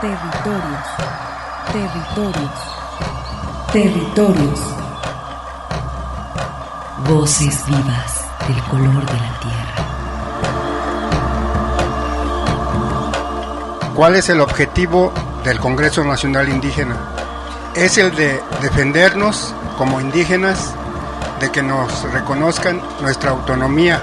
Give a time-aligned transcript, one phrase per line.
[0.00, 0.86] Territorios,
[1.72, 2.52] territorios,
[3.72, 4.60] territorios.
[7.08, 9.74] Voces vivas del color de la tierra.
[13.94, 15.14] ¿Cuál es el objetivo
[15.44, 16.98] del Congreso Nacional Indígena?
[17.74, 20.74] Es el de defendernos como indígenas,
[21.40, 24.02] de que nos reconozcan nuestra autonomía.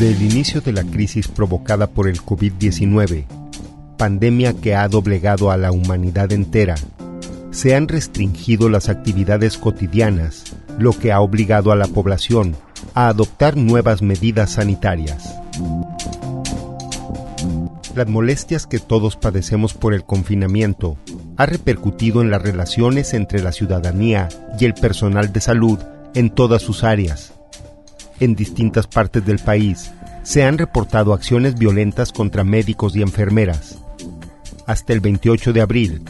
[0.00, 3.26] Desde el inicio de la crisis provocada por el COVID-19,
[3.98, 6.74] pandemia que ha doblegado a la humanidad entera,
[7.50, 12.56] se han restringido las actividades cotidianas, lo que ha obligado a la población
[12.94, 15.34] a adoptar nuevas medidas sanitarias.
[17.94, 20.96] Las molestias que todos padecemos por el confinamiento
[21.36, 25.78] ha repercutido en las relaciones entre la ciudadanía y el personal de salud
[26.14, 27.34] en todas sus áreas.
[28.20, 29.90] En distintas partes del país
[30.22, 33.78] se han reportado acciones violentas contra médicos y enfermeras.
[34.66, 36.02] Hasta el 28 de abril,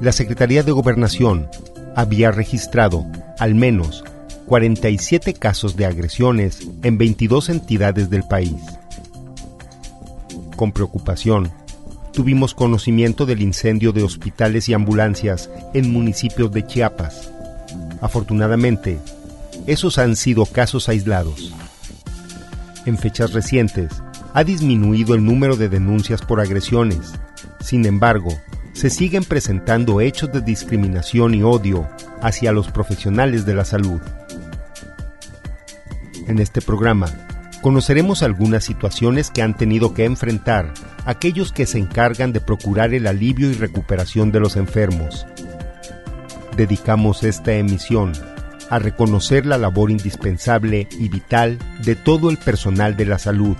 [0.00, 1.48] la Secretaría de Gobernación
[1.96, 3.04] había registrado
[3.40, 4.04] al menos
[4.46, 8.54] 47 casos de agresiones en 22 entidades del país.
[10.54, 11.50] Con preocupación,
[12.12, 17.30] tuvimos conocimiento del incendio de hospitales y ambulancias en municipios de Chiapas.
[18.00, 18.98] Afortunadamente,
[19.68, 21.52] esos han sido casos aislados.
[22.86, 24.02] En fechas recientes,
[24.32, 27.12] ha disminuido el número de denuncias por agresiones.
[27.60, 28.30] Sin embargo,
[28.72, 31.86] se siguen presentando hechos de discriminación y odio
[32.22, 34.00] hacia los profesionales de la salud.
[36.26, 37.12] En este programa,
[37.60, 40.72] conoceremos algunas situaciones que han tenido que enfrentar
[41.04, 45.26] aquellos que se encargan de procurar el alivio y recuperación de los enfermos.
[46.56, 48.12] Dedicamos esta emisión
[48.70, 53.56] a reconocer la labor indispensable y vital de todo el personal de la salud,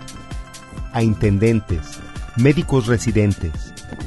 [0.92, 1.98] a intendentes,
[2.36, 3.52] médicos residentes,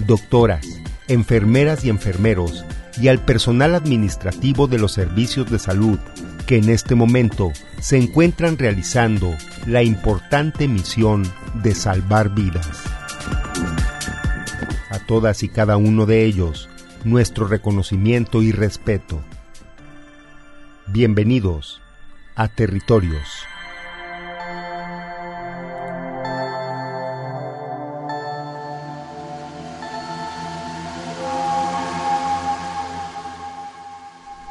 [0.06, 0.66] doctoras,
[1.08, 2.66] enfermeras y enfermeros
[3.00, 6.00] y al personal administrativo de los servicios de salud
[6.46, 9.34] que en este momento se encuentran realizando
[9.66, 11.24] la importante misión
[11.64, 12.84] de salvar vidas.
[14.90, 16.70] A todas y cada uno de ellos,
[17.04, 19.24] nuestro reconocimiento y respeto.
[20.94, 21.82] Bienvenidos
[22.36, 23.46] a Territorios.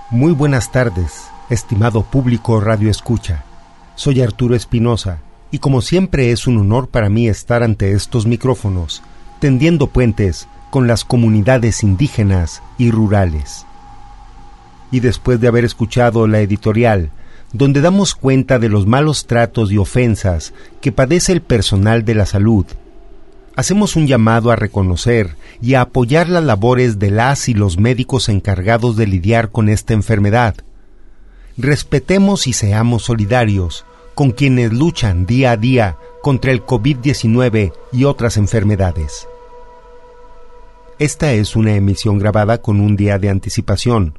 [0.08, 3.44] Muy buenas tardes, estimado público Radio Escucha.
[3.94, 5.18] Soy Arturo Espinosa
[5.50, 9.02] y como siempre es un honor para mí estar ante estos micrófonos,
[9.40, 13.66] tendiendo puentes con las comunidades indígenas y rurales.
[14.90, 17.10] Y después de haber escuchado la editorial,
[17.52, 22.26] donde damos cuenta de los malos tratos y ofensas que padece el personal de la
[22.26, 22.66] salud,
[23.56, 28.28] hacemos un llamado a reconocer y a apoyar las labores de las y los médicos
[28.28, 30.54] encargados de lidiar con esta enfermedad.
[31.56, 33.84] Respetemos y seamos solidarios
[34.14, 39.26] con quienes luchan día a día contra el COVID-19 y otras enfermedades.
[40.98, 44.18] Esta es una emisión grabada con un día de anticipación,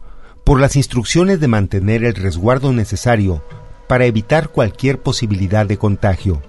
[0.51, 3.41] por las instrucciones de mantener el resguardo necesario
[3.87, 6.41] para evitar cualquier posibilidad de contagio.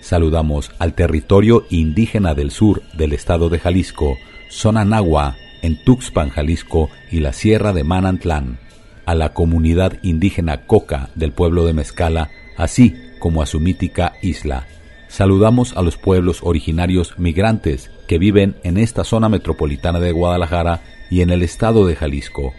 [0.00, 4.16] Saludamos al territorio indígena del sur del estado de Jalisco,
[4.48, 8.58] zona Nahua, en Tuxpan, Jalisco y la Sierra de Manantlán,
[9.06, 14.66] a la comunidad indígena Coca del pueblo de Mezcala, así como a su mítica isla.
[15.08, 21.20] Saludamos a los pueblos originarios migrantes que viven en esta zona metropolitana de Guadalajara y
[21.20, 22.52] en el estado de Jalisco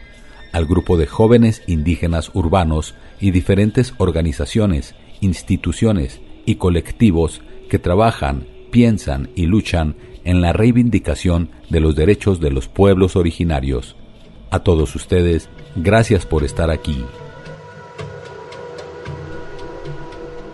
[0.56, 9.32] al grupo de jóvenes indígenas urbanos y diferentes organizaciones, instituciones y colectivos que trabajan, piensan
[9.36, 13.98] y luchan en la reivindicación de los derechos de los pueblos originarios.
[14.56, 17.04] A todos ustedes, gracias por estar aquí.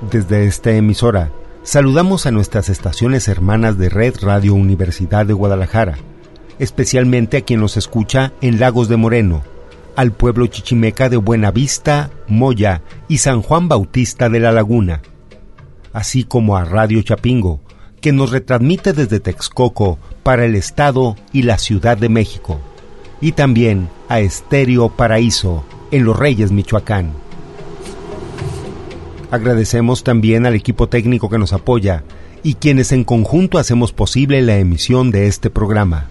[0.10, 1.32] Desde esta emisora,
[1.62, 6.00] saludamos a nuestras estaciones hermanas de Red Radio Universidad de Guadalajara,
[6.58, 9.44] especialmente a quien nos escucha en Lagos de Moreno,
[9.96, 15.04] al pueblo chichimeca de Buenavista, Moya y San Juan Bautista de la Laguna,
[15.94, 17.60] así como a Radio Chapingo,
[18.02, 22.60] que nos retransmite desde Texcoco para el Estado y la Ciudad de México,
[23.22, 27.14] y también a Estéreo Paraíso en Los Reyes, Michoacán.
[29.30, 32.04] Agradecemos también al equipo técnico que nos apoya
[32.44, 36.08] y quienes en conjunto hacemos posible la emisión de este programa.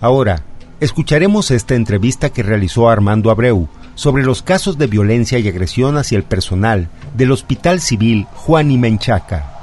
[0.00, 0.44] Ahora,
[0.80, 3.66] Escucharemos esta entrevista que realizó Armando Abreu
[3.96, 8.78] sobre los casos de violencia y agresión hacia el personal del Hospital Civil Juan y
[8.78, 9.54] Menchaca.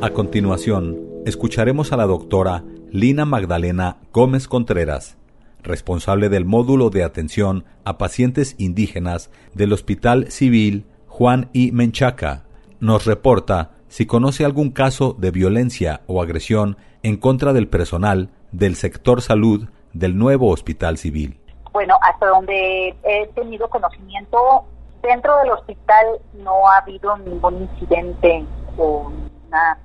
[0.00, 0.96] A continuación,
[1.26, 2.62] escucharemos a la doctora
[2.92, 5.18] Lina Magdalena Gómez Contreras,
[5.60, 12.44] responsable del módulo de atención a pacientes indígenas del Hospital Civil Juan y Menchaca.
[12.78, 18.76] Nos reporta si conoce algún caso de violencia o agresión en contra del personal del
[18.76, 21.40] sector salud del nuevo hospital civil.
[21.72, 24.64] Bueno, hasta donde he tenido conocimiento,
[25.02, 28.44] dentro del hospital no ha habido ningún incidente
[28.78, 29.10] o
[29.48, 29.76] una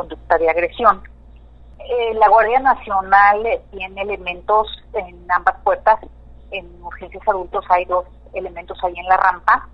[0.00, 1.02] conducta de agresión.
[1.78, 5.98] Eh, la Guardia Nacional tiene elementos en ambas puertas.
[6.50, 8.04] En urgencias adultos hay dos
[8.34, 9.68] elementos ahí en la rampa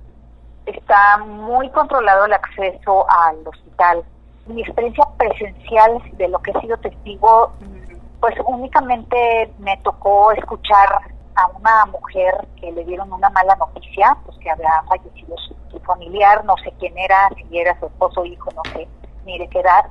[0.67, 4.05] está muy controlado el acceso al hospital.
[4.46, 11.00] Mi experiencia presencial de lo que he sido testigo, mm, pues únicamente me tocó escuchar
[11.37, 16.45] a una mujer que le dieron una mala noticia, pues que había fallecido su, familiar,
[16.45, 18.88] no sé quién era, si era su esposo hijo, no sé
[19.25, 19.87] ni de qué edad.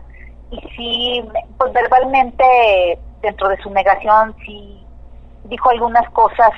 [0.56, 4.86] Y sí, pues verbalmente, dentro de su negación, sí
[5.46, 6.52] dijo algunas cosas,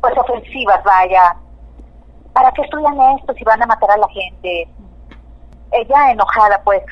[0.00, 1.36] pues ofensivas, vaya,
[2.32, 4.68] ¿para qué estudian esto si van a matar a la gente?
[5.72, 6.82] Ella enojada, pues,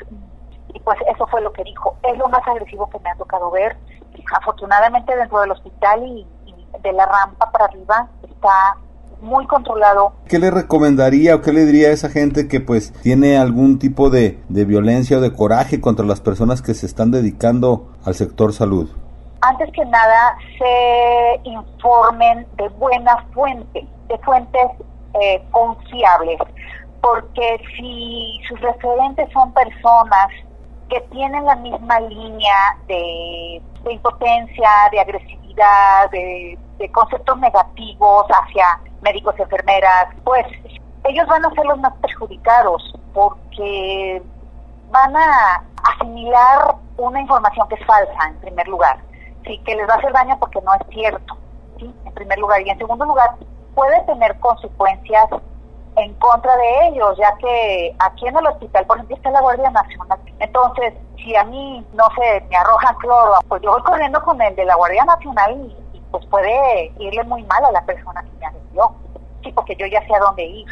[0.73, 1.95] y pues eso fue lo que dijo.
[2.03, 3.77] Es lo más agresivo que me ha tocado ver.
[4.35, 6.27] Afortunadamente dentro del hospital y,
[6.81, 8.75] de la rampa para arriba está
[9.23, 10.13] muy controlado.
[10.27, 14.09] ¿Qué le recomendaría o qué le diría a esa gente que pues tiene algún tipo
[14.09, 18.53] de, de violencia o de coraje contra las personas que se están dedicando al sector
[18.53, 18.89] salud?
[19.41, 24.61] Antes que nada, se informen de buena fuente, de fuentes
[25.21, 26.39] eh, confiables,
[27.01, 30.27] porque si sus referentes son personas
[30.89, 33.61] que tienen la misma línea de,
[33.91, 36.57] impotencia, de agresividad, de,
[36.91, 38.65] conceptos negativos hacia
[39.01, 40.45] médicos y enfermeras, pues
[41.05, 44.21] ellos van a ser los más perjudicados porque
[44.89, 45.63] van a
[45.95, 48.99] asimilar una información que es falsa en primer lugar,
[49.45, 51.37] sí que les va a hacer daño porque no es cierto,
[51.79, 51.93] ¿sí?
[52.05, 53.35] en primer lugar y en segundo lugar
[53.75, 55.29] puede tener consecuencias
[55.95, 59.69] en contra de ellos, ya que aquí en el hospital, por ejemplo, está la Guardia
[59.69, 60.19] Nacional.
[60.39, 64.55] Entonces, si a mí, no sé, me arrojan cloro, pues yo voy corriendo con el
[64.55, 65.82] de la Guardia Nacional y,
[66.13, 68.95] pues puede irle muy mal a la persona que me agredió.
[69.43, 70.67] Sí, porque yo ya sé a dónde ir.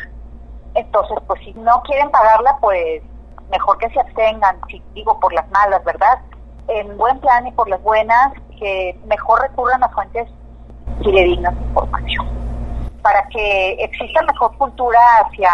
[0.75, 3.01] Entonces, pues si no quieren pagarla, pues
[3.49, 6.19] mejor que se abstengan, si digo por las malas, ¿verdad?
[6.67, 10.29] En buen plan y por las buenas, que mejor recurran a fuentes
[11.03, 12.29] fidedignas de información,
[13.01, 15.49] para que exista mejor cultura hacia,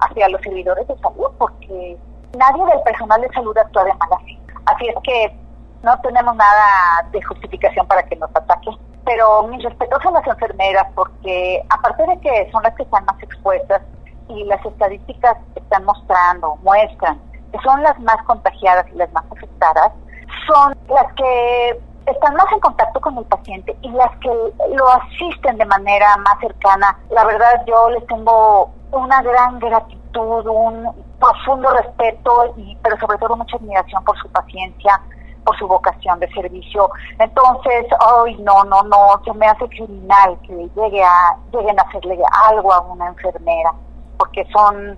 [0.00, 1.96] hacia los servidores de salud, porque
[2.36, 4.38] nadie del personal de salud actúa de mala fe.
[4.66, 5.47] Así es que
[5.82, 8.70] no tenemos nada de justificación para que nos ataque.
[9.04, 13.22] Pero mis respetos a las enfermeras, porque aparte de que son las que están más
[13.22, 13.82] expuestas
[14.28, 17.18] y las estadísticas están mostrando, muestran
[17.52, 19.92] que son las más contagiadas y las más afectadas,
[20.46, 24.28] son las que están más en contacto con el paciente y las que
[24.74, 26.98] lo asisten de manera más cercana.
[27.10, 33.36] La verdad yo les tengo una gran gratitud, un profundo respeto y pero sobre todo
[33.36, 35.00] mucha admiración por su paciencia,
[35.48, 36.90] por su vocación de servicio.
[37.18, 42.18] Entonces, hoy no, no, no, se me hace criminal que llegue a, lleguen a hacerle
[42.50, 43.72] algo a una enfermera,
[44.18, 44.94] porque son,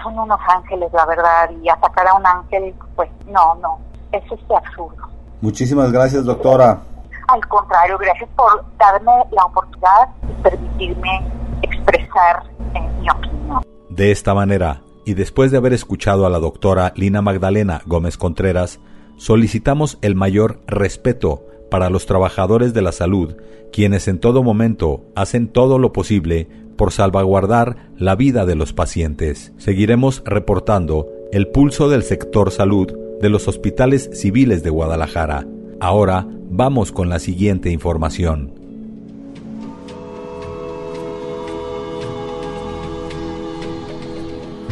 [0.00, 3.80] son unos ángeles, la verdad, y atacar a un ángel, pues no, no,
[4.12, 5.08] es este absurdo.
[5.40, 6.80] Muchísimas gracias, doctora.
[7.26, 11.28] Al contrario, gracias por darme la oportunidad y permitirme
[11.62, 13.62] expresar eh, mi opinión.
[13.90, 18.78] De esta manera, y después de haber escuchado a la doctora Lina Magdalena Gómez Contreras,
[19.22, 23.36] solicitamos el mayor respeto para los trabajadores de la salud,
[23.72, 29.52] quienes en todo momento hacen todo lo posible por salvaguardar la vida de los pacientes.
[29.58, 35.46] Seguiremos reportando el pulso del sector salud de los hospitales civiles de Guadalajara.
[35.78, 38.52] Ahora vamos con la siguiente información.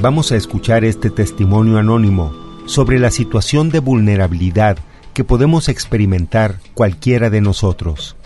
[0.02, 4.78] Vamos a escuchar este testimonio anónimo sobre la situación de vulnerabilidad
[5.12, 8.16] que podemos experimentar cualquiera de nosotros.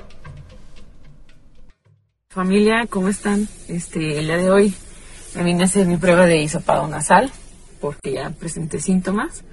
[2.29, 3.49] Familia, ¿cómo están?
[3.69, 4.75] Este, el día de hoy
[5.35, 7.33] me vine a hacer mi prueba de hisopado nasal
[7.81, 9.45] porque ya presenté síntomas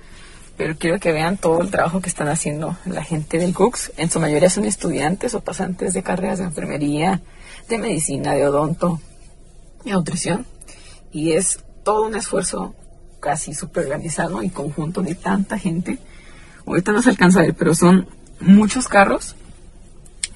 [0.57, 3.93] pero quiero que vean todo el trabajo que están haciendo la gente del CUCS.
[3.97, 7.21] En su mayoría son estudiantes o pasantes de carreras de enfermería,
[7.69, 8.99] de medicina, de odonto,
[9.85, 10.45] de nutrición.
[11.11, 12.75] Y es todo un esfuerzo
[13.21, 15.99] casi súper organizado y conjunto de tanta gente.
[16.67, 18.07] Ahorita no se alcanza a ver, pero son
[18.41, 19.37] muchos carros.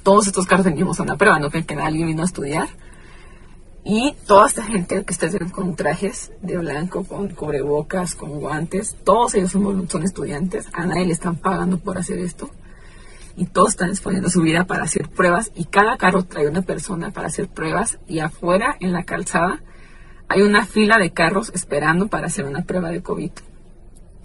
[0.03, 2.69] Todos estos carros venimos a una prueba, no que alguien vino a estudiar
[3.87, 9.35] y toda esta gente que está con trajes de blanco, con cubrebocas, con guantes, todos
[9.35, 12.49] ellos son, son estudiantes, a nadie le están pagando por hacer esto.
[13.37, 17.11] Y todos están exponiendo su vida para hacer pruebas y cada carro trae una persona
[17.11, 19.61] para hacer pruebas y afuera en la calzada
[20.27, 23.31] hay una fila de carros esperando para hacer una prueba de COVID.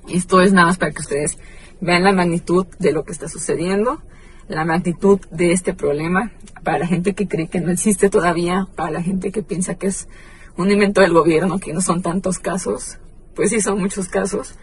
[0.09, 1.39] Esto es nada más para que ustedes
[1.81, 4.03] vean la magnitud de lo que está sucediendo
[4.51, 6.33] la magnitud de este problema
[6.65, 9.87] para la gente que cree que no existe todavía, para la gente que piensa que
[9.87, 10.09] es
[10.57, 12.99] un invento del gobierno, que no son tantos casos.
[13.37, 14.57] Pues sí, son muchos casos.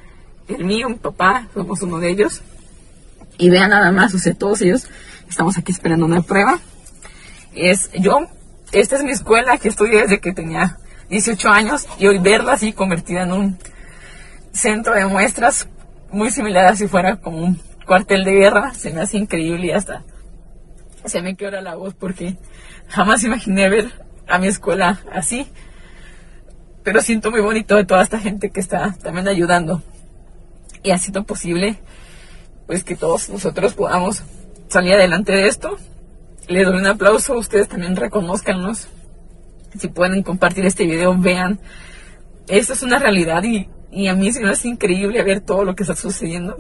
[0.50, 2.42] El mío, mi papá, somos uno de ellos.
[3.38, 4.88] Y vean nada más, o sea, todos ellos
[5.30, 6.60] estamos aquí esperando una prueba.
[7.56, 8.28] Es yo,
[8.74, 10.78] esta es mi escuela que estudié desde que tenía
[11.10, 13.58] 18 años y hoy verla así convertida en un
[14.52, 15.68] centro de muestras
[16.12, 19.72] muy similar a si fuera como un cuartel de guerra, se me hace increíble y
[19.72, 20.04] hasta
[21.06, 22.38] se me quebra la voz porque
[22.90, 23.92] jamás imaginé ver
[24.28, 25.48] a mi escuela así.
[26.84, 29.82] Pero siento muy bonito de toda esta gente que está también ayudando
[30.84, 31.78] y ha sido posible
[32.66, 34.24] pues que todos nosotros podamos
[34.68, 35.78] salir adelante de esto.
[36.48, 38.88] Le doy un aplauso, ustedes también reconozcanlos.
[39.80, 41.60] Si pueden compartir este video, vean.
[42.48, 45.76] Esto es una realidad y, y a mí se me hace increíble ver todo lo
[45.76, 46.58] que está sucediendo.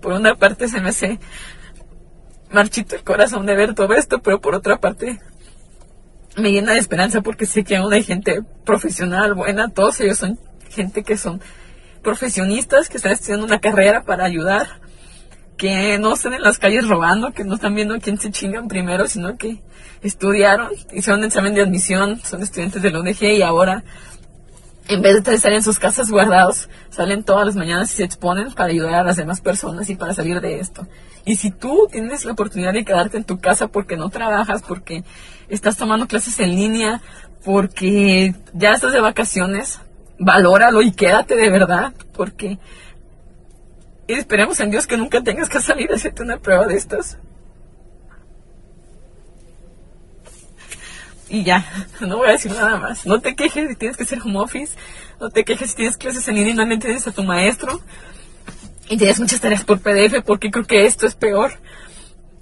[0.00, 1.18] Por una parte se me hace
[2.50, 5.20] marchito el corazón de ver todo esto, pero por otra parte
[6.36, 10.38] me llena de esperanza porque sé que aún hay gente profesional, buena, todos ellos son
[10.70, 11.40] gente que son
[12.02, 14.80] profesionistas, que están estudiando una carrera para ayudar,
[15.58, 19.06] que no están en las calles robando, que no están viendo quién se chingan primero,
[19.08, 19.60] sino que
[20.02, 23.84] estudiaron, hicieron un examen de admisión, son estudiantes de la UNG y ahora
[24.88, 28.52] en vez de estar en sus casas guardados, salen todas las mañanas y se exponen
[28.54, 30.86] para ayudar a las demás personas y para salir de esto.
[31.26, 35.04] Y si tú tienes la oportunidad de quedarte en tu casa porque no trabajas, porque
[35.48, 37.02] estás tomando clases en línea,
[37.44, 39.78] porque ya estás de vacaciones,
[40.18, 42.58] valóralo y quédate de verdad, porque
[44.14, 47.18] esperemos en Dios que nunca tengas que salir a hacerte una prueba de estas.
[51.28, 51.64] y ya,
[52.00, 53.06] no voy a decir nada más.
[53.06, 54.76] No te quejes si tienes que hacer home office,
[55.20, 57.80] no te quejes si tienes clases en línea y no entiendes a tu maestro
[58.88, 61.52] y tienes muchas tareas por PDF porque creo que esto es peor.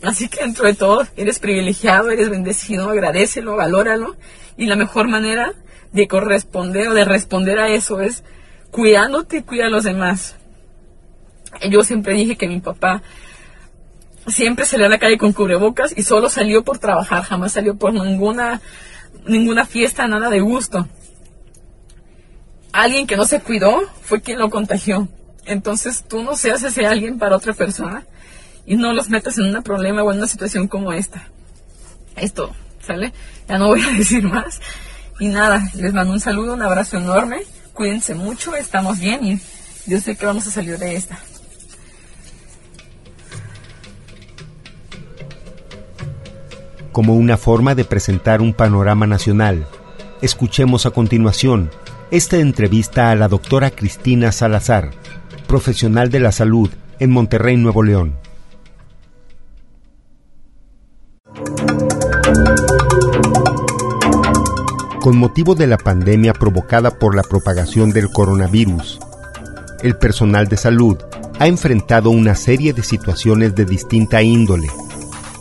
[0.02, 4.16] Así que dentro de todo, eres privilegiado, eres bendecido, agradecelo, valóralo
[4.56, 5.52] y la mejor manera
[5.92, 8.23] de corresponder o de responder a eso es
[8.70, 10.37] cuidándote y cuida a los demás.
[11.71, 13.03] Yo siempre dije que mi papá
[14.26, 17.93] siempre salió a la calle con cubrebocas y solo salió por trabajar, jamás salió por
[17.93, 18.61] ninguna,
[19.26, 20.87] ninguna fiesta, nada de gusto.
[22.73, 25.09] Alguien que no se cuidó fue quien lo contagió.
[25.47, 28.05] Entonces tú no seas ese alguien para otra persona
[28.67, 31.29] y no los metas en un problema o en una situación como esta.
[32.17, 33.12] Esto, ¿sale?
[33.49, 34.61] Ya no voy a decir más.
[35.19, 37.43] Y nada, les mando un saludo, un abrazo enorme.
[37.73, 39.41] Cuídense mucho, estamos bien y
[39.87, 41.19] yo sé que vamos a salir de esta.
[46.97, 49.67] Como una forma de presentar un panorama nacional.
[50.23, 51.71] Escuchemos a continuación
[52.11, 54.93] esta entrevista a la doctora Cristina Salazar,
[55.47, 58.17] profesional de la salud en Monterrey, Nuevo León.
[65.03, 69.00] Con motivo de la pandemia provocada por la propagación del coronavirus,
[69.83, 70.97] el personal de salud
[71.38, 74.69] ha enfrentado una serie de situaciones de distinta índole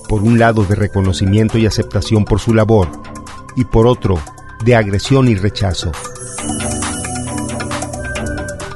[0.07, 2.89] por un lado de reconocimiento y aceptación por su labor,
[3.55, 4.19] y por otro,
[4.63, 5.91] de agresión y rechazo.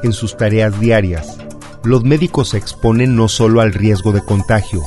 [0.03, 1.37] En sus tareas diarias,
[1.83, 4.81] los médicos se exponen no solo al riesgo de contagio,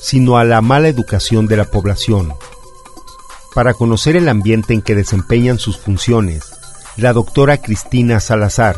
[0.00, 2.32] sino a la mala educación de la población.
[3.54, 6.44] Para conocer el ambiente en que desempeñan sus funciones,
[6.96, 8.76] la doctora Cristina Salazar,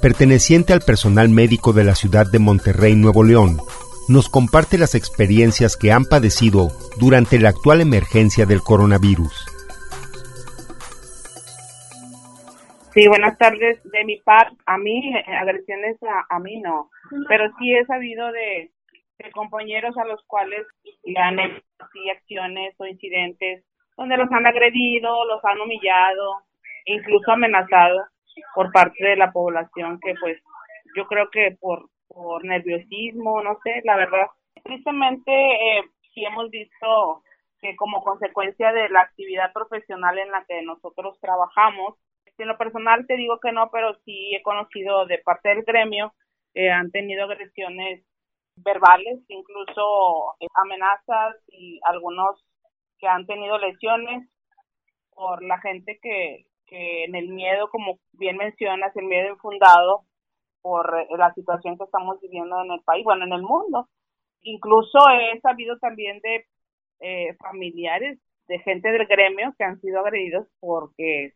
[0.00, 3.60] perteneciente al personal médico de la ciudad de Monterrey, Nuevo León,
[4.08, 9.46] nos comparte las experiencias que han padecido durante la actual emergencia del coronavirus.
[12.94, 13.80] Sí, buenas tardes.
[13.84, 15.98] De mi parte, a mí, agresiones
[16.30, 16.90] a, mí no,
[17.28, 18.70] pero sí he sabido de,
[19.32, 20.66] compañeros a los cuales
[21.04, 21.62] le han hecho
[22.16, 23.64] acciones o incidentes
[23.96, 26.44] donde los han agredido, los han humillado,
[26.86, 28.06] incluso amenazado
[28.54, 30.38] por parte de la población que pues
[30.96, 34.26] yo creo que por por nerviosismo, no sé, la verdad.
[34.64, 35.82] Tristemente, eh,
[36.14, 37.22] sí hemos visto
[37.60, 41.96] que como consecuencia de la actividad profesional en la que nosotros trabajamos,
[42.38, 46.14] en lo personal te digo que no, pero sí he conocido de parte del gremio,
[46.54, 48.04] eh, han tenido agresiones
[48.56, 52.44] verbales, incluso eh, amenazas y algunos
[52.98, 54.28] que han tenido lesiones
[55.14, 60.04] por la gente que, que en el miedo, como bien mencionas, el miedo infundado,
[60.62, 63.88] por eh, la situación que estamos viviendo en el país, bueno, en el mundo.
[64.42, 66.46] Incluso he sabido también de
[67.00, 68.18] eh, familiares
[68.48, 71.34] de gente del gremio que han sido agredidos porque,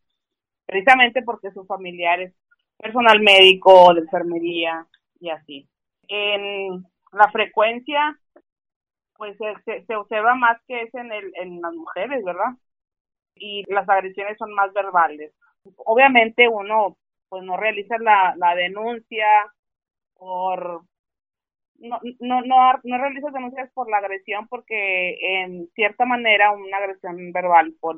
[0.67, 2.35] precisamente porque sus familiares,
[2.79, 4.87] personal médico, de enfermería
[5.21, 5.69] y así.
[6.09, 8.19] En la frecuencia,
[9.17, 12.55] pues se, se observa más que es en las mujeres, ¿verdad?
[13.37, 15.33] Y las agresiones son más verbales.
[15.77, 16.97] Obviamente uno
[17.33, 19.27] pues no realizas la, la denuncia
[20.19, 20.83] por
[21.79, 27.33] no, no, no, no realizas denuncias por la agresión porque en cierta manera una agresión
[27.33, 27.97] verbal por,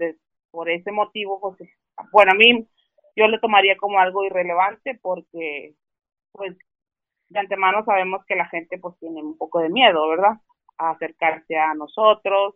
[0.53, 1.69] por ese motivo, pues,
[2.13, 2.69] bueno, a mí
[3.17, 5.75] yo lo tomaría como algo irrelevante porque,
[6.31, 6.57] pues,
[7.29, 10.35] de antemano sabemos que la gente, pues, tiene un poco de miedo, ¿verdad?
[10.79, 12.55] A acercarse a nosotros,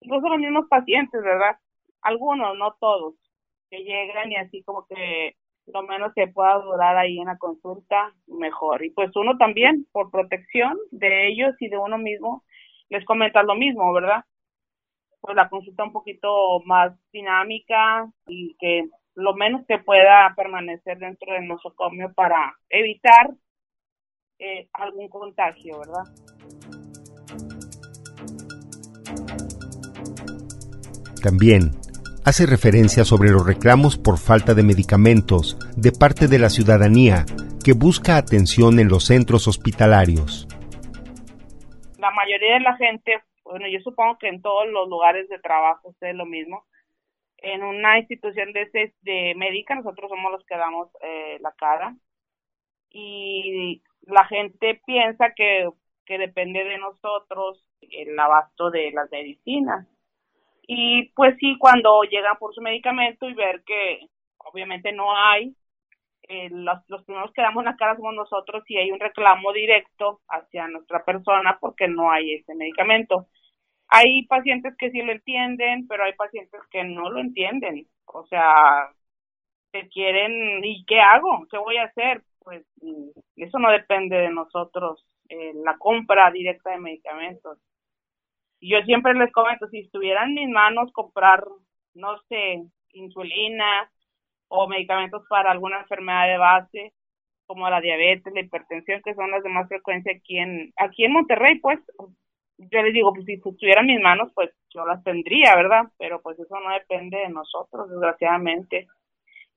[0.00, 1.56] incluso los mismos pacientes, ¿verdad?
[2.02, 3.14] Algunos, no todos,
[3.70, 5.36] que llegan y así como que
[5.66, 8.84] lo menos que pueda durar ahí en la consulta, mejor.
[8.84, 12.44] Y pues uno también, por protección de ellos y de uno mismo,
[12.88, 14.24] les comenta lo mismo, ¿verdad?
[15.20, 21.32] Pues la consulta un poquito más dinámica y que lo menos que pueda permanecer dentro
[21.32, 23.30] del nosocomio para evitar
[24.38, 26.04] eh, algún contagio, ¿verdad?
[31.22, 31.70] También
[32.26, 37.24] hace referencia sobre los reclamos por falta de medicamentos de parte de la ciudadanía
[37.64, 40.48] que busca atención en los centros hospitalarios.
[41.98, 45.94] La mayoría de la gente, bueno, yo supongo que en todos los lugares de trabajo
[46.00, 46.66] es lo mismo.
[47.38, 51.94] En una institución de, de médica nosotros somos los que damos eh, la cara
[52.90, 55.70] y la gente piensa que,
[56.04, 59.86] que depende de nosotros el abasto de las medicinas
[60.66, 64.00] y pues sí, cuando llegan por su medicamento y ver que
[64.38, 65.54] obviamente no hay,
[66.28, 70.20] eh, los, los primeros que damos la cara somos nosotros y hay un reclamo directo
[70.28, 73.28] hacia nuestra persona porque no hay ese medicamento.
[73.88, 77.88] hay pacientes que sí lo entienden, pero hay pacientes que no lo entienden.
[78.06, 78.90] O sea,
[79.72, 81.46] se quieren, ¿y qué hago?
[81.50, 82.22] ¿Qué voy a hacer?
[82.40, 87.58] Pues mm, eso no depende de nosotros, eh, la compra directa de medicamentos.
[88.60, 91.44] Yo siempre les comento, si estuviera en mis manos comprar,
[91.94, 93.90] no sé, insulina
[94.48, 96.92] o medicamentos para alguna enfermedad de base,
[97.46, 101.12] como la diabetes, la hipertensión, que son las de más frecuencia aquí en, aquí en
[101.12, 101.78] Monterrey, pues
[102.58, 105.84] yo les digo, pues si estuvieran en mis manos, pues yo las tendría, ¿verdad?
[105.98, 108.86] Pero pues eso no depende de nosotros, desgraciadamente.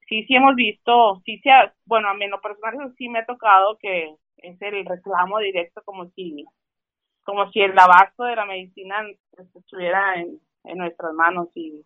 [0.07, 1.49] Sí, sí hemos visto, sí se
[1.85, 5.39] bueno, a mí en lo personal eso sí me ha tocado que es el reclamo
[5.39, 6.45] directo como si,
[7.30, 9.06] como si el abasto de la medicina
[9.54, 11.86] estuviera en, en nuestras manos y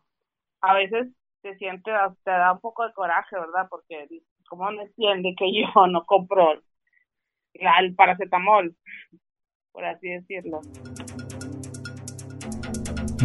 [0.62, 1.10] a veces
[1.42, 1.92] se siente,
[2.24, 3.68] te da un poco de coraje, ¿verdad?
[3.70, 4.08] Porque
[4.48, 6.54] como no entiende que yo no compro
[7.54, 8.74] el paracetamol?
[9.74, 10.62] por así decirlo.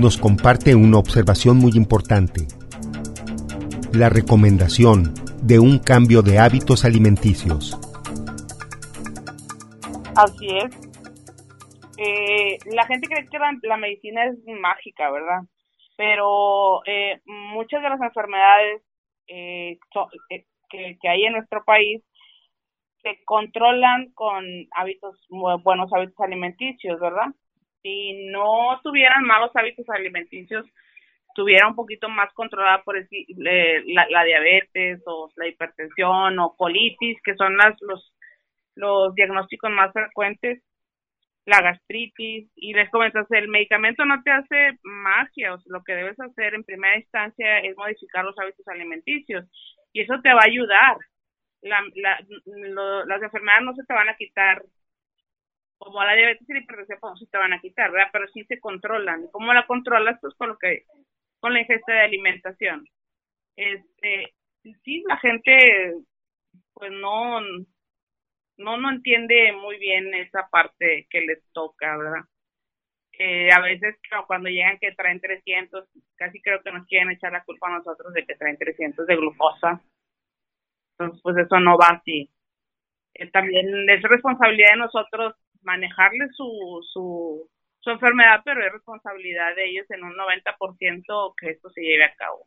[0.01, 2.49] Nos comparte una observación muy importante.
[3.93, 7.79] La recomendación de un cambio de hábitos alimenticios.
[10.17, 10.88] Así es.
[11.99, 15.41] Eh, la gente cree que la, medicina es mágica, ¿verdad?
[15.97, 18.83] Pero eh, muchas de las enfermedades
[19.27, 19.79] eh,
[20.29, 22.03] que, que hay en nuestro país
[23.03, 24.45] se controlan con
[24.77, 27.27] hábitos, buenos hábitos alimenticios, ¿verdad?
[27.83, 30.67] Si no tuvieran malos hábitos alimenticios,
[31.35, 37.35] tuviera un poquito más controlada por decir, la, diabetes o la hipertensión o colitis, que
[37.35, 38.15] son las, los,
[38.75, 40.63] los diagnósticos más frecuentes,
[41.49, 46.21] la gastritis, y les comentas, el medicamento no te hace magia, o lo que debes
[46.21, 49.47] hacer en primera instancia es modificar los hábitos alimenticios,
[49.93, 50.99] y eso te va a ayudar
[51.63, 51.83] la,
[53.07, 54.63] las enfermedades no se te van a quitar,
[55.79, 57.91] como la diabetes y la hipertensión pues, no se te van a quitar.
[58.13, 59.29] Pero sí se controlan.
[59.33, 60.19] ¿Cómo la controlas?
[60.21, 60.85] Pues con lo que,
[61.41, 62.85] con la ingesta de alimentación.
[63.57, 64.35] Este,
[64.85, 65.95] sí, la gente,
[66.75, 67.41] pues no,
[68.59, 72.25] no, no entiende muy bien esa parte que les toca, ¿verdad?
[73.12, 77.42] Eh, a veces cuando llegan que traen 300, casi creo que nos quieren echar la
[77.42, 79.83] culpa a nosotros de que traen 300 de glucosa
[80.99, 82.29] entonces, pues eso no va así.
[83.14, 87.49] Eh, también es responsabilidad de nosotros manejarle su, su,
[87.81, 92.14] su enfermedad, pero es responsabilidad de ellos en un 90% que esto se lleve a
[92.14, 92.47] cabo.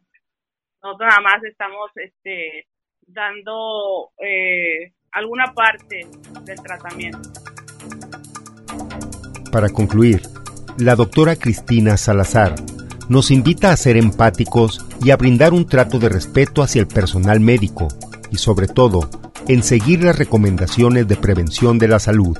[0.83, 2.67] Nosotros nada más estamos este,
[3.01, 6.07] dando eh, alguna parte
[6.43, 7.29] del tratamiento.
[9.51, 10.21] Para concluir,
[10.77, 12.55] la doctora Cristina Salazar
[13.09, 17.41] nos invita a ser empáticos y a brindar un trato de respeto hacia el personal
[17.41, 17.89] médico,
[18.31, 19.01] y sobre todo
[19.47, 22.37] en seguir las recomendaciones de prevención de la salud.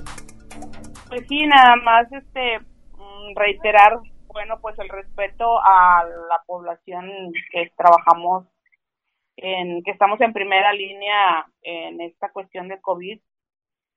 [1.09, 7.05] Pues sí, nada más este mm, reiterar, bueno, pues el respeto a la población
[7.51, 8.45] que trabajamos
[9.41, 13.19] en que estamos en primera línea en esta cuestión de COVID,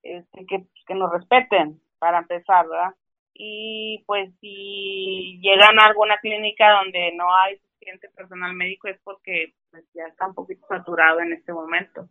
[0.02, 2.94] este, que, que nos respeten para empezar, ¿verdad?
[3.34, 9.52] Y pues si llegan a alguna clínica donde no hay suficiente personal médico es porque
[9.70, 12.08] pues ya está un poquito saturado en este momento.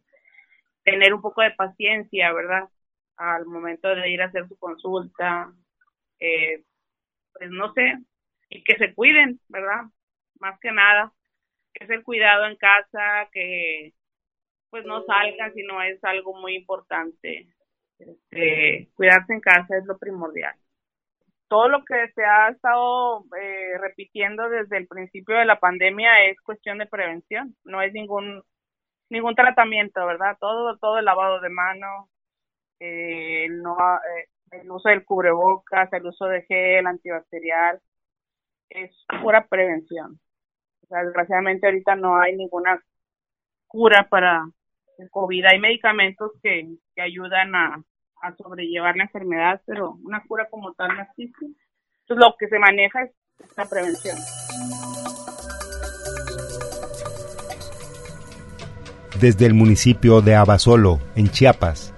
[0.83, 2.69] Tener un poco de paciencia, ¿verdad?
[3.17, 5.51] Al momento de ir a hacer su consulta,
[6.19, 6.63] eh,
[7.33, 7.97] pues no sé,
[8.49, 9.85] y que se cuiden, ¿verdad?
[10.39, 11.11] Más que nada,
[11.73, 13.93] es el cuidado en casa, que
[14.69, 17.47] pues no salgan si no es algo muy importante.
[17.99, 20.55] Este, cuidarse en casa es lo primordial
[21.53, 26.41] todo lo que se ha estado eh, repitiendo desde el principio de la pandemia es
[26.41, 28.41] cuestión de prevención, no es ningún
[29.09, 30.35] ningún tratamiento, ¿verdad?
[30.39, 32.09] Todo todo el lavado de manos,
[32.79, 37.79] eh, no, eh, el uso del cubrebocas, el uso de gel antibacterial,
[38.69, 40.19] es pura prevención.
[41.01, 42.79] Desgraciadamente ahorita no hay ninguna
[43.67, 44.45] cura para
[44.97, 45.45] el COVID.
[45.45, 47.83] Hay medicamentos que, que ayudan a,
[48.21, 51.45] a sobrellevar la enfermedad, pero una cura como tal no existe.
[52.01, 53.11] Entonces lo que se maneja es
[53.57, 54.17] la prevención.
[59.19, 61.93] Desde el municipio de Abasolo, en Chiapas,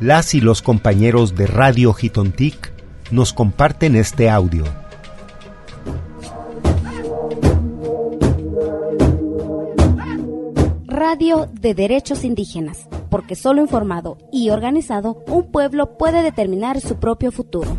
[0.00, 2.72] las y los compañeros de Radio Gitontic
[3.12, 4.64] nos comparten este audio.
[11.16, 17.76] De Derechos Indígenas porque solo informado y organizado un pueblo puede determinar su propio futuro.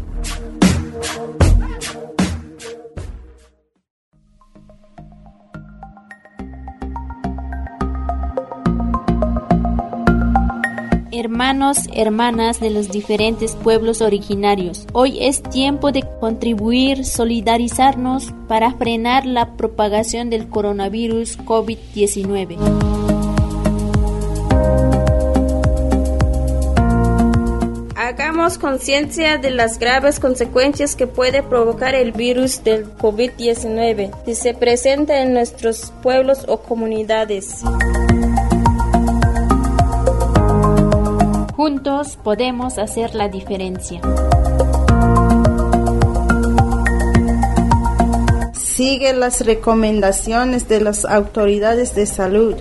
[11.12, 14.86] hermanos, hermanas de los diferentes pueblos originarios.
[14.94, 23.05] Hoy es tiempo de contribuir, solidarizarnos para frenar la propagación del coronavirus COVID-19.
[28.46, 35.20] Conciencia de las graves consecuencias que puede provocar el virus del COVID-19 si se presenta
[35.22, 37.64] en nuestros pueblos o comunidades.
[41.56, 44.00] Juntos podemos hacer la diferencia.
[48.54, 52.56] Sigue las recomendaciones de las autoridades de salud.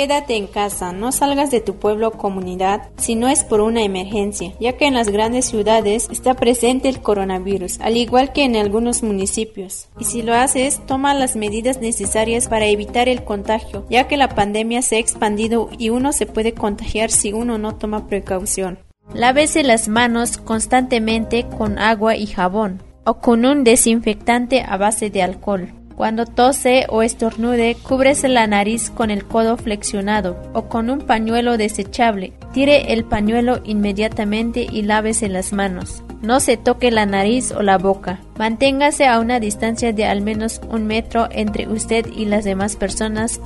[0.00, 3.82] Quédate en casa, no salgas de tu pueblo o comunidad si no es por una
[3.82, 8.56] emergencia, ya que en las grandes ciudades está presente el coronavirus, al igual que en
[8.56, 9.90] algunos municipios.
[9.98, 14.30] Y si lo haces, toma las medidas necesarias para evitar el contagio, ya que la
[14.30, 18.78] pandemia se ha expandido y uno se puede contagiar si uno no toma precaución.
[19.12, 25.22] Lávese las manos constantemente con agua y jabón o con un desinfectante a base de
[25.22, 25.74] alcohol.
[26.00, 31.58] Cuando tose o estornude, cúbrese la nariz con el codo flexionado o con un pañuelo
[31.58, 32.32] desechable.
[32.54, 36.02] Tire el pañuelo inmediatamente y lávese las manos.
[36.22, 38.20] No se toque la nariz o la boca.
[38.38, 43.38] Manténgase a una distancia de al menos un metro entre usted y las demás personas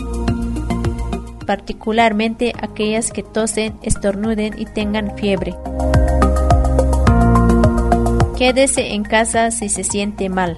[1.49, 5.57] particularmente aquellas que tosen, estornuden y tengan fiebre.
[8.39, 10.57] Quédese en casa si se siente mal.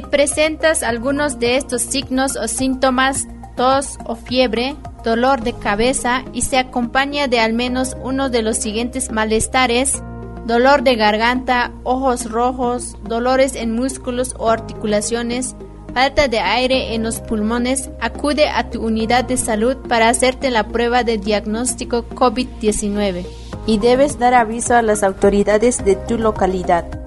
[0.00, 6.40] Si presentas algunos de estos signos o síntomas, tos o fiebre, dolor de cabeza y
[6.40, 10.02] se acompaña de al menos uno de los siguientes malestares,
[10.46, 15.54] dolor de garganta, ojos rojos, dolores en músculos o articulaciones,
[15.92, 20.68] falta de aire en los pulmones, acude a tu unidad de salud para hacerte la
[20.68, 23.26] prueba de diagnóstico COVID-19
[23.66, 26.99] y debes dar aviso a las autoridades de tu localidad.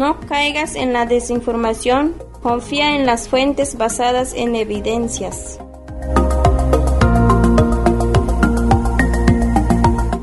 [0.00, 5.60] No caigas en la desinformación, confía en las fuentes basadas en evidencias.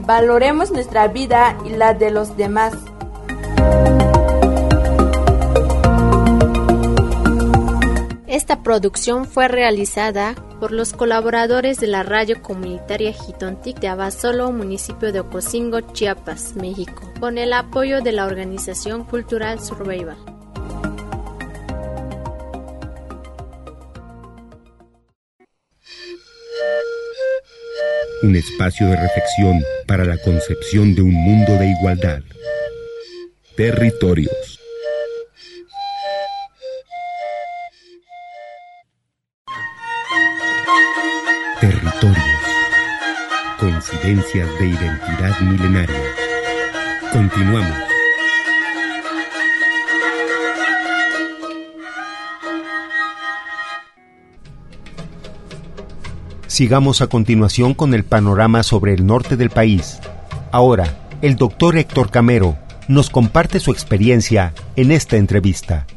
[0.07, 2.73] Valoremos nuestra vida y la de los demás.
[8.27, 15.13] Esta producción fue realizada por los colaboradores de la radio comunitaria Jitontic de Abasolo, municipio
[15.13, 20.17] de Ocosingo, Chiapas, México, con el apoyo de la organización cultural Survival.
[28.23, 32.21] Un espacio de reflexión para la concepción de un mundo de igualdad.
[33.55, 34.56] Territorios.
[41.99, 42.39] Territorios.
[43.59, 46.01] Coincidencias de identidad milenaria.
[47.11, 47.77] Continuamos.
[56.47, 59.99] Sigamos a continuación con el panorama sobre el norte del país.
[60.51, 62.57] Ahora, el doctor Héctor Camero
[62.87, 65.87] nos comparte su experiencia en esta entrevista.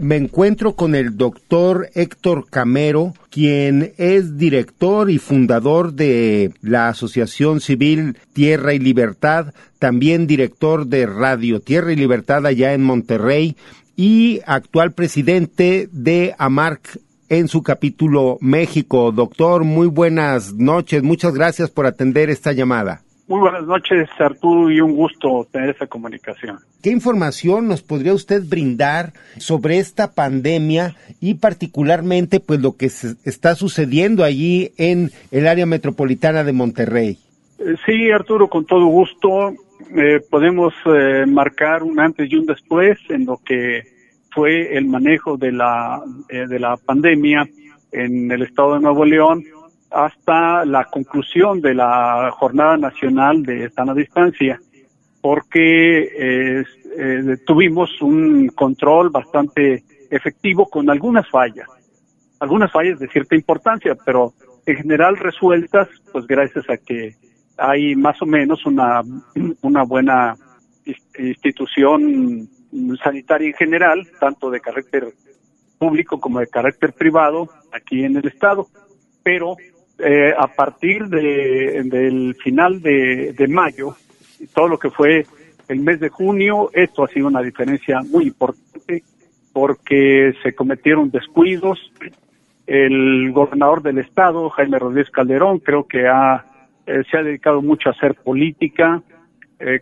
[0.00, 7.60] Me encuentro con el doctor Héctor Camero, quien es director y fundador de la Asociación
[7.60, 13.56] Civil Tierra y Libertad, también director de Radio Tierra y Libertad allá en Monterrey
[13.96, 19.10] y actual presidente de AMARC en su capítulo México.
[19.10, 21.02] Doctor, muy buenas noches.
[21.02, 23.02] Muchas gracias por atender esta llamada.
[23.28, 26.60] Muy buenas noches, Arturo, y un gusto tener esta comunicación.
[26.82, 33.54] ¿Qué información nos podría usted brindar sobre esta pandemia y particularmente pues lo que está
[33.54, 37.18] sucediendo allí en el área metropolitana de Monterrey?
[37.58, 39.52] Eh, sí, Arturo, con todo gusto.
[39.94, 43.82] Eh, podemos eh, marcar un antes y un después en lo que
[44.30, 47.46] fue el manejo de la, de la pandemia
[47.92, 49.44] en el estado de Nuevo León
[49.90, 54.60] hasta la conclusión de la jornada nacional de sana distancia,
[55.20, 56.64] porque eh,
[57.46, 61.68] tuvimos un control bastante efectivo con algunas fallas,
[62.40, 64.32] algunas fallas de cierta importancia, pero
[64.66, 67.14] en general resueltas, pues gracias a que
[67.56, 69.02] hay más o menos una,
[69.62, 70.36] una buena
[71.18, 72.48] institución
[73.02, 75.12] sanitaria en general, tanto de carácter
[75.78, 78.66] público como de carácter privado aquí en el estado.
[79.22, 79.56] Pero
[79.98, 83.96] eh, a partir de, del final de, de mayo,
[84.54, 85.24] todo lo que fue
[85.68, 86.70] el mes de junio.
[86.72, 89.02] Esto ha sido una diferencia muy importante
[89.52, 91.78] porque se cometieron descuidos.
[92.66, 96.44] El gobernador del estado, Jaime Rodríguez Calderón, creo que ha,
[96.86, 99.02] eh, se ha dedicado mucho a hacer política.
[99.58, 99.80] Eh,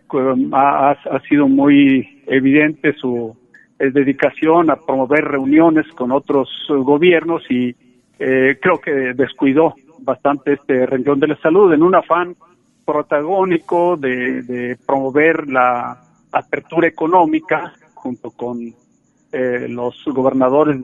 [0.53, 3.37] ha, sido muy evidente su
[3.77, 7.75] eh, dedicación a promover reuniones con otros gobiernos y
[8.17, 12.35] creo que descuidó bastante este renglón de la salud en un afán
[12.85, 18.59] protagónico de promover la apertura económica junto con
[19.31, 20.81] eh, los gobernadores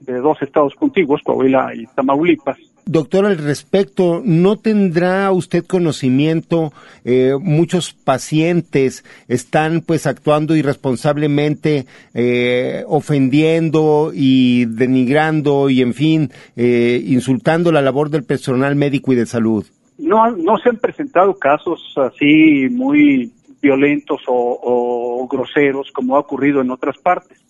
[0.00, 2.58] de, dos estados contiguos, Coahuila y Tamaulipas.
[2.84, 6.72] Doctor, al respecto, ¿no tendrá usted conocimiento?
[7.04, 17.70] Eh, muchos pacientes están pues actuando irresponsablemente, eh, ofendiendo y denigrando y en fin, insultando
[17.72, 19.64] la labor del personal médico y de salud.
[19.98, 26.70] No, no se han presentado casos así muy violentos o groseros como ha ocurrido en
[26.72, 27.42] otras partes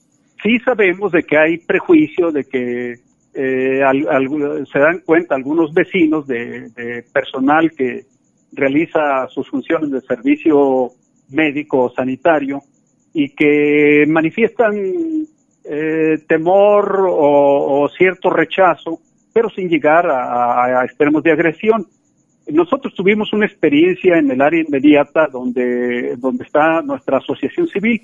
[0.43, 2.97] sí sabemos de que hay prejuicio, de que
[3.35, 3.81] eh,
[4.71, 8.05] se dan cuenta algunos vecinos de, personal que
[8.53, 10.91] realiza sus funciones de servicio
[11.31, 12.61] médico o sanitario
[13.15, 14.75] y que manifiestan
[15.65, 18.99] eh, temor o, cierto rechazo,
[19.33, 21.87] pero sin llegar a, a, extremos de agresión.
[22.49, 28.03] Nosotros tuvimos una experiencia en el área inmediata donde, donde está nuestra asociación civil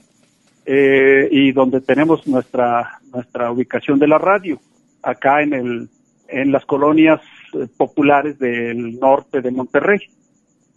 [0.64, 4.60] eh, y donde tenemos nuestra nuestra ubicación de la radio
[5.02, 5.88] acá en el
[6.28, 7.20] en las colonias
[7.54, 9.98] eh, populares del norte de Monterrey.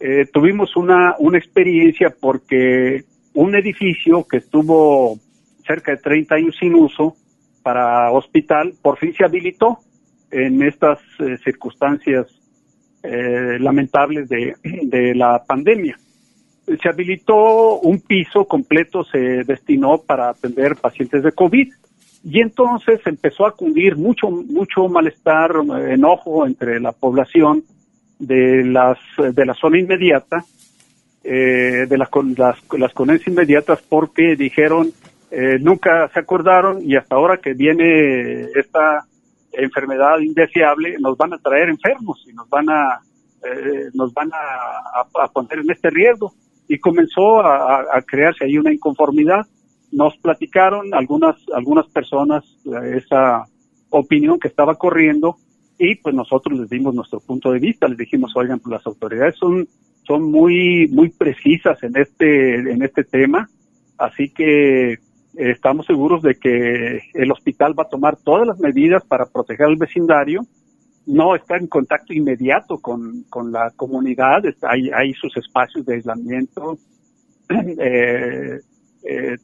[0.00, 3.04] Eh, tuvimos una una experiencia porque
[3.34, 5.18] un edificio que estuvo
[5.66, 7.16] cerca de 30 años sin uso
[7.62, 9.78] para hospital por fin se habilitó
[10.30, 10.98] en estas
[11.44, 12.26] circunstancias
[13.02, 15.98] lamentables de, de la pandemia
[16.66, 21.72] se habilitó un piso completo, se destinó para atender pacientes de COVID.
[22.24, 25.52] Y entonces empezó a acudir mucho, mucho malestar,
[25.88, 27.64] enojo entre la población
[28.18, 30.44] de las de la zona inmediata,
[31.24, 34.92] eh, de las, las, las inmediatas, porque dijeron,
[35.30, 39.04] eh, nunca se acordaron y hasta ahora que viene esta
[39.52, 43.00] enfermedad indeseable, nos van a traer enfermos y nos van a,
[43.44, 46.32] eh, nos van a poner en este riesgo
[46.68, 49.46] y comenzó a, crearse ahí una inconformidad.
[49.92, 53.44] Nos platicaron algunas, algunas personas eh, esa
[53.90, 55.36] opinión que estaba corriendo
[55.78, 59.36] y pues nosotros les dimos nuestro punto de vista, les dijimos, oigan, pues las autoridades
[59.36, 59.66] son,
[60.06, 63.48] son muy, muy precisas en este, en este tema,
[63.98, 64.98] así que
[65.34, 69.76] estamos seguros de que el hospital va a tomar todas las medidas para proteger al
[69.76, 70.42] vecindario.
[71.06, 76.78] No está en contacto inmediato con, con la comunidad, hay, hay sus espacios de aislamiento
[77.50, 78.60] eh,
[79.02, 79.36] eh,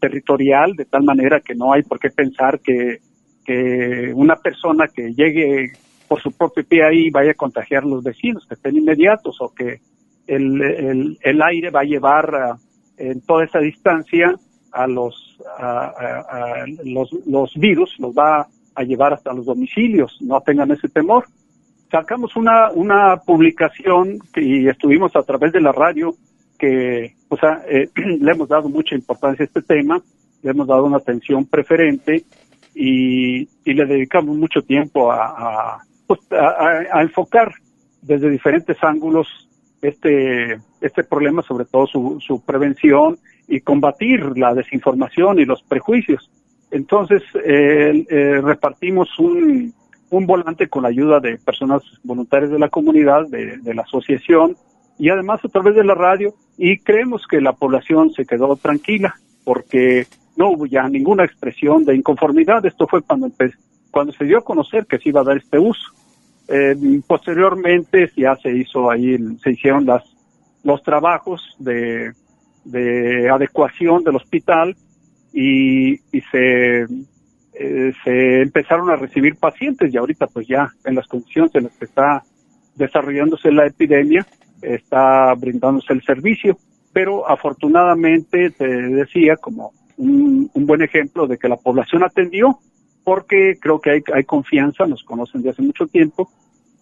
[0.00, 2.98] territorial, de tal manera que no hay por qué pensar que,
[3.44, 5.72] que una persona que llegue
[6.08, 9.54] por su propio pie ahí vaya a contagiar a los vecinos, que estén inmediatos, o
[9.54, 9.80] que
[10.26, 12.56] el, el, el aire va a llevar
[12.96, 14.34] en toda esa distancia
[14.72, 20.40] a los, a, los, los virus, los va a a llevar hasta los domicilios, no
[20.40, 21.26] tengan ese temor.
[21.90, 26.14] Sacamos una, una publicación y estuvimos a través de la radio
[26.60, 30.02] que o sea, eh, le hemos dado mucha importancia a este tema,
[30.42, 32.24] le hemos dado una atención preferente
[32.74, 36.20] y, y le dedicamos mucho tiempo a, a, pues,
[37.00, 37.52] enfocar
[38.02, 39.26] desde diferentes ángulos
[39.80, 46.30] este, este problema, sobre todo su, su prevención y combatir la desinformación y los prejuicios.
[46.72, 49.72] Entonces, eh, repartimos un,
[50.10, 54.56] un, volante con la ayuda de personas voluntarias de la comunidad, de, la asociación
[55.00, 59.14] y además a través de la radio y creemos que la población se quedó tranquila
[59.44, 62.64] porque no hubo ya ninguna expresión de inconformidad.
[62.66, 63.30] Esto fue cuando,
[63.90, 65.82] cuando se dio a conocer que se iba a dar este uso.
[66.48, 70.04] Eh, posteriormente ya se hizo ahí, se hicieron las,
[70.64, 72.12] los trabajos de,
[72.66, 74.76] de adecuación del hospital
[75.32, 81.06] y, y se, eh, se empezaron a recibir pacientes y ahorita pues ya en las
[81.06, 82.22] condiciones en las que está
[82.76, 84.26] desarrollándose la epidemia
[84.62, 86.56] está brindándose el servicio,
[86.92, 92.58] pero afortunadamente te decía como un, buen ejemplo de que la población atendió
[93.04, 96.30] porque creo que hay, hay confianza, nos conocen de hace mucho tiempo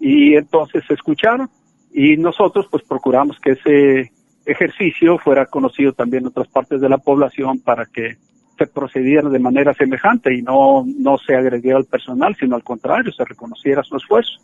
[0.01, 1.49] y entonces se escucharon
[1.93, 4.13] y nosotros pues procuramos que ese
[4.47, 8.17] ejercicio fuera conocido también en otras partes de la población para que
[8.57, 13.13] se procediera de manera semejante y no, no se agrediera al personal, sino al contrario,
[13.13, 14.41] se reconociera su esfuerzo.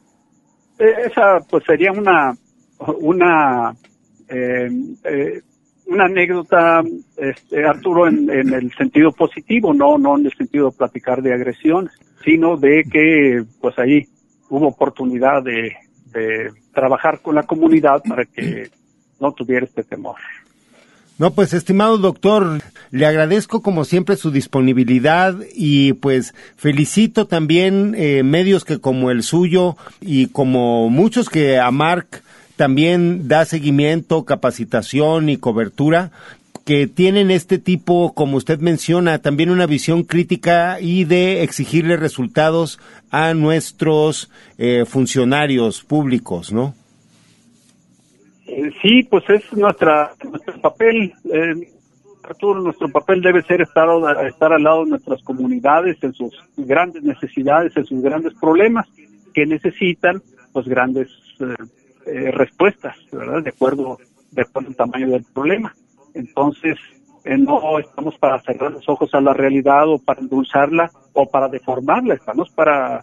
[0.78, 2.32] Eh, esa pues sería una,
[2.78, 3.74] una,
[4.28, 4.70] eh,
[5.04, 5.42] eh,
[5.86, 6.82] una anécdota,
[7.16, 11.92] este, Arturo, en, el sentido positivo, no, no en el sentido de platicar de agresiones,
[12.24, 14.06] sino de que, pues ahí
[14.48, 15.72] hubo oportunidad de,
[16.72, 18.68] trabajar con la comunidad para que
[19.18, 20.14] no tuviera este temor.
[21.18, 22.62] No, pues estimado doctor,
[22.92, 29.24] le agradezco como siempre su disponibilidad y pues felicito también eh, medios que como el
[29.24, 32.22] suyo y como muchos que a Mark
[32.56, 36.10] también da seguimiento, capacitación y cobertura
[36.64, 42.80] que tienen este tipo, como usted menciona, también una visión crítica y de exigirle resultados
[43.10, 46.74] a nuestros eh, funcionarios públicos, ¿no?
[48.46, 51.68] Eh, sí, pues es nuestra, nuestro papel, eh,
[52.22, 53.86] Arturo, nuestro papel debe ser estar,
[54.26, 58.86] estar al lado de nuestras comunidades en sus grandes necesidades, en sus grandes problemas
[59.34, 61.08] que necesitan pues grandes
[61.40, 61.54] eh,
[62.06, 63.42] eh, respuestas, ¿verdad?
[63.42, 63.98] De acuerdo,
[64.30, 65.74] de acuerdo al tamaño del problema.
[66.14, 66.78] Entonces,
[67.24, 72.14] no estamos para cerrar los ojos a la realidad o para endulzarla o para deformarla,
[72.14, 73.02] estamos para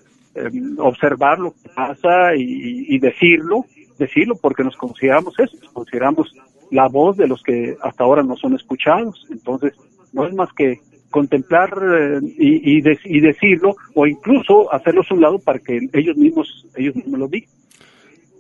[0.77, 3.65] observar lo que pasa y, y decirlo
[4.01, 6.33] decirlo porque nos consideramos eso, nos consideramos
[6.71, 9.27] la voz de los que hasta ahora no son escuchados.
[9.29, 9.73] Entonces,
[10.13, 10.79] no es más que
[11.09, 16.67] contemplar eh, y, y, decirlo o incluso hacerlos a un lado para que ellos mismos
[16.75, 17.49] ellos mismos lo digan.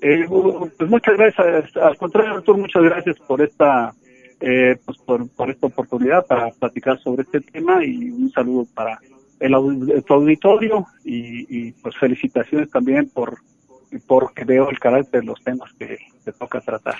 [0.01, 3.93] Eh, pues muchas gracias, al contrario Artur, muchas gracias por esta
[4.39, 8.99] eh, pues por, esta oportunidad para platicar sobre este tema y un saludo para
[9.39, 13.37] el, auditorio y, y pues felicitaciones también por
[14.07, 16.95] porque veo el carácter de los temas que te toca tratar.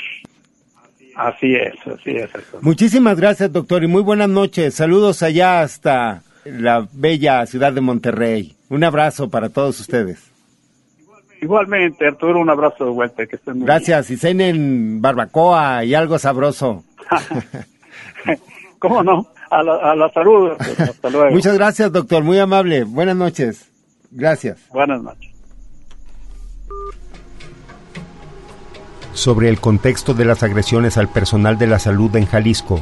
[1.16, 2.30] Así es, así es.
[2.62, 4.74] Muchísimas gracias, doctor, y muy buenas noches.
[4.74, 8.56] Saludos allá hasta la bella ciudad de Monterrey.
[8.70, 10.31] Un abrazo para todos ustedes.
[11.42, 13.26] Igualmente, Arturo, un abrazo de vuelta.
[13.26, 16.84] Que estén muy gracias, y cenen barbacoa y algo sabroso.
[18.80, 19.28] ¿Cómo no?
[19.50, 20.52] A la, a la salud.
[20.60, 21.32] Hasta luego.
[21.32, 22.24] Muchas gracias, doctor.
[22.24, 22.84] Muy amable.
[22.84, 23.70] Buenas noches.
[24.12, 24.60] Gracias.
[24.70, 25.32] Buenas noches.
[29.14, 32.80] sobre el contexto de las agresiones al personal de la salud en Jalisco,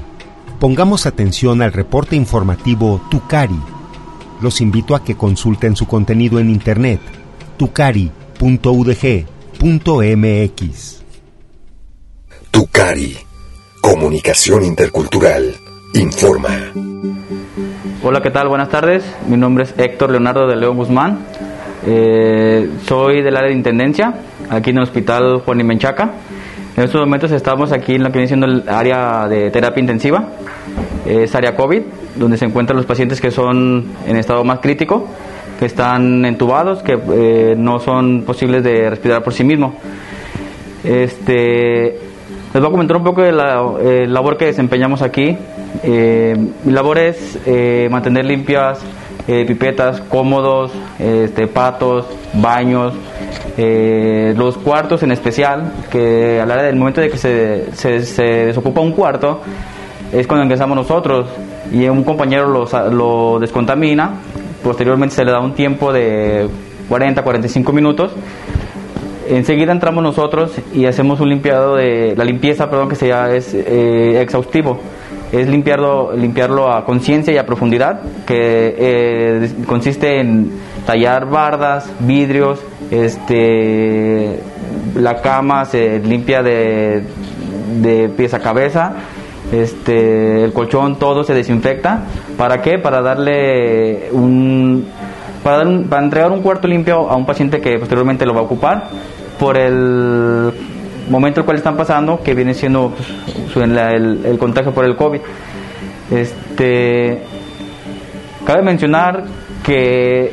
[0.59, 3.59] pongamos atención al reporte informativo Tucari.
[4.41, 7.01] Los invito a que consulten su contenido en internet
[8.39, 9.29] tucari.udg.mx.
[12.51, 13.17] Tucari,
[13.81, 15.53] Comunicación Intercultural,
[15.93, 16.71] informa.
[18.01, 18.47] Hola, ¿qué tal?
[18.47, 19.03] Buenas tardes.
[19.27, 21.19] Mi nombre es Héctor Leonardo de León Guzmán.
[21.85, 24.13] Eh, soy del área de Intendencia,
[24.49, 26.13] aquí en el Hospital Juan y Menchaca.
[26.77, 30.29] En estos momentos estamos aquí en lo que viene siendo el área de terapia intensiva,
[31.05, 31.81] es área COVID,
[32.15, 35.09] donde se encuentran los pacientes que son en estado más crítico,
[35.59, 39.73] que están entubados, que eh, no son posibles de respirar por sí mismos.
[40.83, 41.99] Este,
[42.53, 45.37] les voy a comentar un poco de la eh, labor que desempeñamos aquí.
[45.83, 47.37] mi labor es
[47.91, 48.83] mantener limpias
[49.31, 52.95] eh, pipetas cómodos, este, patos, baños,
[53.57, 58.23] eh, los cuartos en especial, que a la hora del momento de que se, se,
[58.23, 59.41] desocupa un cuarto,
[60.11, 61.27] es cuando empezamos nosotros
[61.71, 64.13] y un compañero lo, lo descontamina,
[64.63, 66.47] posteriormente se le da un tiempo de
[66.87, 68.11] 40, 45 minutos.
[69.27, 74.21] Enseguida entramos nosotros y hacemos un limpiado de la limpieza perdón que sea es eh,
[74.21, 74.79] exhaustivo.
[75.31, 80.51] Es limpiarlo, limpiarlo a conciencia y a profundidad, que eh, consiste en
[80.87, 84.39] tallar bardas, vidrios, este,
[84.95, 87.03] la cama se limpia de,
[87.79, 88.95] de pies a cabeza,
[89.51, 92.03] este, el colchón todo se desinfecta.
[92.37, 92.77] ¿Para qué?
[92.77, 94.85] Para darle un
[95.43, 98.89] para, para entregar un cuarto limpio a un paciente que posteriormente lo va a ocupar
[99.39, 100.51] por el
[101.09, 102.93] momento el cual están pasando, que viene siendo
[103.53, 105.19] pues, el, contagio por el COVID.
[106.11, 107.23] Este,
[108.45, 109.23] cabe mencionar
[109.63, 110.31] que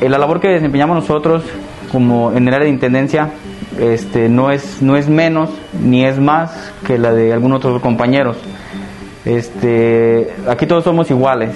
[0.00, 1.42] la labor que desempeñamos nosotros
[1.90, 3.30] como en el área de intendencia
[3.78, 8.36] este, no, es, no es menos ni es más que la de algunos otros compañeros.
[9.24, 11.54] Este, aquí todos somos iguales,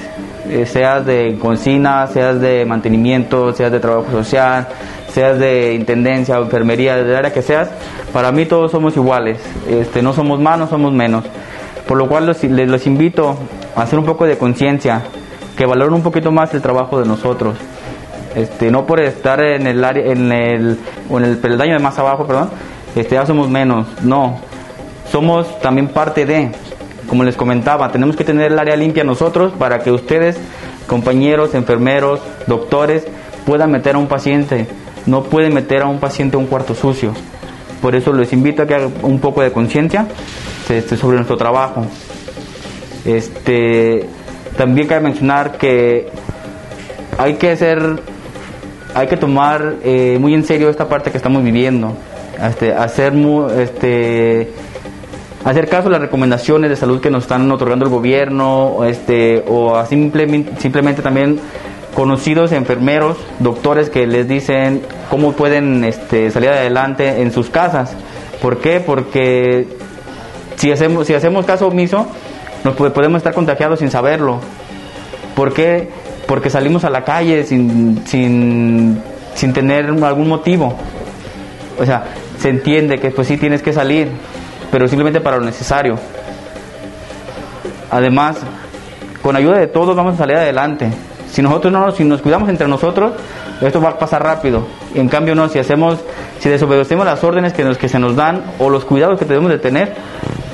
[0.51, 4.69] eh, seas de cocina, seas de mantenimiento, seas de trabajo social,
[5.09, 7.71] seas de intendencia o enfermería, de área que seas,
[8.13, 9.39] para mí todos somos iguales,
[9.69, 11.25] este, no somos más, no somos menos.
[11.89, 13.37] Por lo cual los, les invito
[13.77, 15.03] a hacer un poco de conciencia,
[15.57, 17.57] que valoren un poquito más el trabajo de nosotros.
[18.35, 20.79] Este, no por estar en el área, en el,
[21.09, 22.51] o en el peldaño de más abajo, perdón,
[22.97, 24.39] este, ya somos menos, no.
[25.11, 26.51] Somos también parte de,
[27.09, 30.39] como les comentaba, tenemos que tener el área limpia nosotros para que ustedes,
[30.87, 33.07] compañeros, enfermeros, doctores,
[33.47, 34.67] puedan meter a un paciente
[35.07, 37.13] no puede meter a un paciente a un cuarto sucio.
[37.83, 40.07] Por eso les invito a que hagan un poco de conciencia,
[40.69, 41.85] este, sobre nuestro trabajo.
[43.05, 44.07] Este,
[44.57, 46.09] también cabe mencionar que
[47.19, 48.01] hay que ser,
[48.95, 51.95] hay que tomar eh, muy en serio esta parte que estamos viviendo,
[52.41, 53.13] este, hacer,
[53.59, 54.53] este,
[55.45, 59.85] hacer caso a las recomendaciones de salud que nos están otorgando el gobierno, este, o
[59.87, 61.41] simplemente, simplemente también
[61.95, 65.93] conocidos enfermeros, doctores que les dicen cómo pueden
[66.33, 67.95] salir adelante en sus casas.
[68.43, 68.81] ¿Por qué?
[68.81, 69.67] Porque
[70.57, 72.07] si hacemos, si hacemos caso omiso,
[72.65, 74.41] nos podemos estar contagiados sin saberlo.
[75.35, 75.89] ¿Por qué?
[76.27, 79.01] Porque salimos a la calle sin, sin,
[79.35, 80.77] sin tener algún motivo.
[81.79, 82.05] O sea,
[82.39, 84.09] se entiende que pues sí tienes que salir,
[84.71, 85.99] pero simplemente para lo necesario.
[87.91, 88.37] Además,
[89.23, 90.91] con ayuda de todos vamos a salir adelante.
[91.31, 93.13] Si nosotros no, si nos cuidamos entre nosotros,
[93.61, 94.67] esto va a pasar rápido.
[94.95, 95.99] En cambio no, si hacemos,
[96.39, 99.51] si desobedecemos las órdenes que, nos, que se nos dan o los cuidados que debemos
[99.51, 99.95] de tener,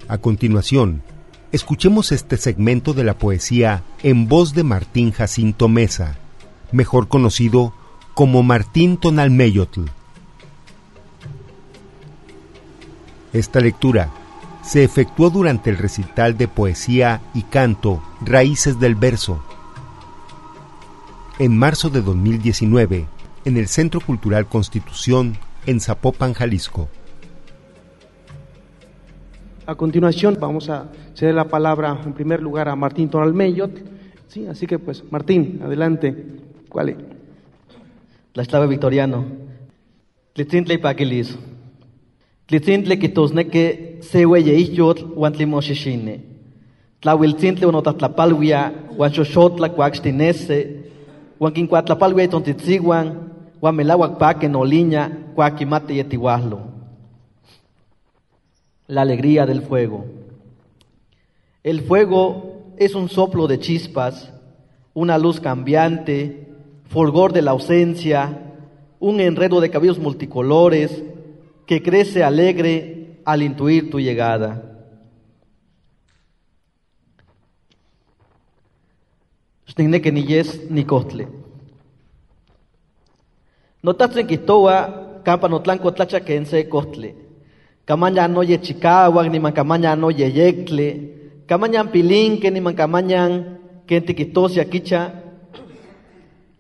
[0.09, 1.03] A continuación,
[1.53, 6.17] escuchemos este segmento de la poesía en voz de Martín Jacinto Mesa,
[6.73, 7.75] mejor conocido
[8.15, 9.83] como Martín Tonalmeyotl.
[13.35, 14.11] Esta lectura
[14.63, 19.45] se efectuó durante el recital de poesía y canto Raíces del Verso.
[21.39, 23.07] En marzo de 2019,
[23.45, 25.37] en el Centro Cultural Constitución,
[25.67, 26.89] en Zapopan, Jalisco.
[29.69, 33.71] A continuación vamos a ceder la palabra en primer lugar a Martín Tonalmeyot.
[34.27, 36.25] Sí, así que pues Martín, adelante.
[36.71, 36.97] ¿Cuál es?
[38.33, 39.27] La estaba victoriano.
[40.33, 41.37] Tlitzintla y Paquilis.
[42.47, 46.17] Tlitzintla que sehueye ixyotl uan tlimoxixini.
[47.01, 50.89] Tlauiltzintli uan otlatlapalwia uan xoxotla kuaxtinese
[51.39, 53.07] uan kinkuatlapalwia itzontzitziuan
[53.61, 56.78] uan melauak paquen oliña kuakimati yetihuahlo.
[58.89, 60.07] La alegría del fuego.
[61.63, 64.33] El fuego es un soplo de chispas,
[64.95, 66.49] una luz cambiante,
[66.87, 68.55] fulgor de la ausencia,
[68.99, 71.03] un enredo de cabellos multicolores
[71.67, 74.65] que crece alegre al intuir tu llegada.
[80.71, 81.29] que.
[83.83, 87.28] Notatzen kitoa campa notlanco tlacha que ense costle.
[87.89, 90.89] Camaña no ye chicahuac ni mancamaña no ye yecle.
[91.49, 95.25] Camañan pilín que ni mancamañan que tiquitosia quicha.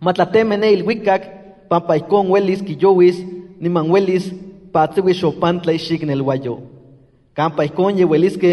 [0.00, 3.20] Matlateme ne il wikak pampa icon welis quillowis
[3.60, 4.32] ni manwelis
[4.72, 6.62] patziwi xopantla ixik wayo.
[7.36, 8.52] Campa icon yehuelisque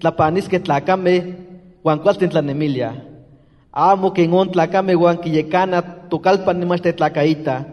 [0.00, 1.36] tlapanisque tlacame
[1.84, 3.04] huan cualtin tlanemilia.
[3.70, 5.18] Amo que en on tlacame huan
[6.08, 7.66] tocalpan nimaste tlacaita.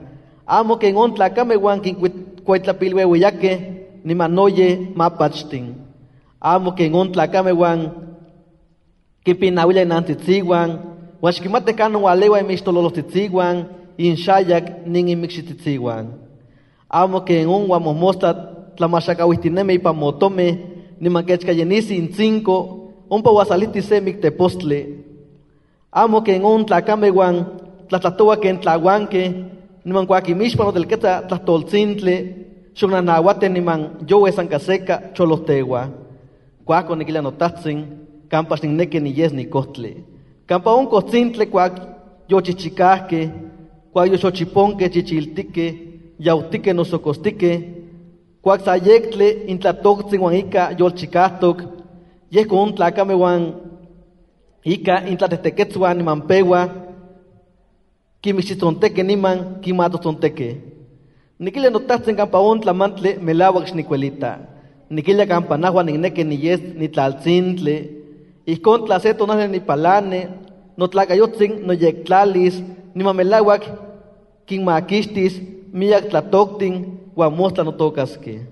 [0.45, 3.05] Amo que en on tlacame huan quincuetlapilwe
[4.01, 5.75] huillaque nimanoye mapachtin.
[6.39, 7.91] Amo que en on tlacame huan
[9.25, 10.79] kipinahuila nantitziguan.
[11.21, 13.65] Huan xquimate cano walewa imixtololostitzihuan
[13.97, 16.07] inxayac nin imixititziguan
[16.91, 18.33] amo que en un guamomosta
[18.75, 20.59] tlamachacauistineme ipa motome
[20.99, 24.79] nimanquechcayenisi in cinco ompa wasaliti semik tepostle
[25.91, 27.47] amo que en un tlacameguan
[27.87, 29.23] tlatlatoa que en tlahuanque
[29.85, 32.15] niman cuaquimixpan del queta tlahtoltzintli,
[32.75, 35.89] xonanahuate niman yowe sancaseca cholotegua.
[36.65, 37.79] Cuaco niquila notatzin,
[38.29, 40.03] campas ninneke ni yes ni costli.
[40.47, 41.73] Campa un costzintle cuac
[42.29, 43.29] yochichicasque,
[43.93, 45.65] cuac yochochiponque chichiltique,
[46.19, 47.51] yautique nosocostique,
[48.41, 51.57] cuac sayectle intlatoxin wan ika yolchicastok,
[52.31, 53.53] yeh con tlacame wan
[54.63, 56.69] ika intlatetequetzua niman pewa,
[58.21, 60.70] quimixitzonteque niman quimatotzonteque.
[61.41, 64.31] Niquilla notatzin campa un tlamantle melawak xnicuelita.
[64.93, 67.75] Niquilla campa nahua nigneke ni yes ni tlaltzintle.
[68.45, 70.21] Ijkon tlase tonale ni palane,
[70.77, 72.61] no tlacayotzin no yektlalis,
[72.93, 73.63] ni mamelawak
[74.45, 75.41] quinmaquistis,
[75.73, 76.75] miyak tlatoctin,
[77.15, 78.45] guamostla no tocasque.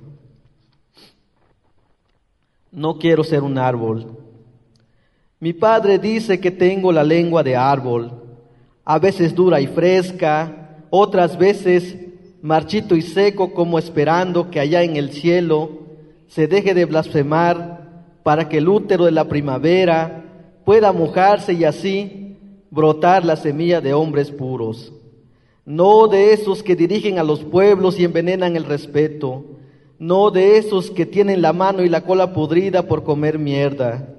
[2.71, 4.17] No quiero ser un árbol.
[5.39, 8.11] Mi padre dice que tengo la lengua de árbol,
[8.83, 12.08] a veces dura y fresca, otras veces
[12.41, 15.69] marchito y seco como esperando que allá en el cielo
[16.27, 17.79] se deje de blasfemar
[18.23, 20.23] para que el útero de la primavera
[20.65, 22.37] pueda mojarse y así
[22.69, 24.93] brotar la semilla de hombres puros.
[25.65, 29.45] No de esos que dirigen a los pueblos y envenenan el respeto,
[29.97, 34.15] no de esos que tienen la mano y la cola podrida por comer mierda,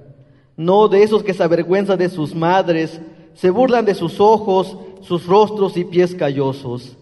[0.55, 3.01] no de esos que se avergüenzan de sus madres,
[3.33, 6.97] se burlan de sus ojos, sus rostros y pies callosos,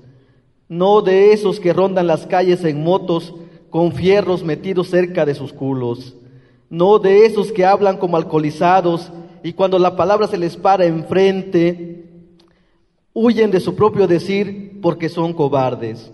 [0.69, 3.33] no de esos que rondan las calles en motos
[3.71, 6.15] con fierros metidos cerca de sus culos,
[6.69, 9.11] no de esos que hablan como alcoholizados
[9.43, 12.05] y cuando la palabra se les para enfrente,
[13.13, 16.11] huyen de su propio decir porque son cobardes.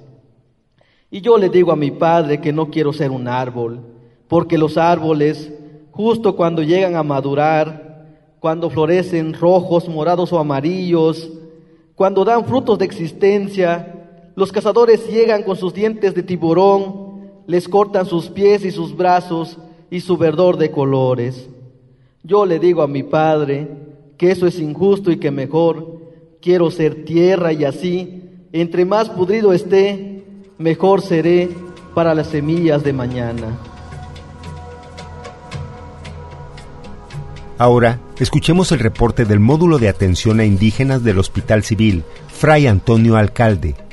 [1.11, 3.81] Y yo le digo a mi padre que no quiero ser un árbol,
[4.27, 5.51] porque los árboles,
[5.91, 7.85] justo cuando llegan a madurar,
[8.39, 11.29] cuando florecen rojos, morados o amarillos,
[11.95, 13.94] cuando dan frutos de existencia,
[14.35, 19.57] los cazadores llegan con sus dientes de tiburón, les cortan sus pies y sus brazos
[19.89, 21.47] y su verdor de colores.
[22.23, 23.67] Yo le digo a mi padre
[24.17, 26.01] que eso es injusto y que mejor
[26.41, 30.23] quiero ser tierra y así, entre más pudrido esté,
[30.57, 31.49] mejor seré
[31.93, 33.57] para las semillas de mañana.
[37.57, 43.15] Ahora, escuchemos el reporte del módulo de atención a indígenas del Hospital Civil, Fray Antonio
[43.15, 43.84] Alcalde.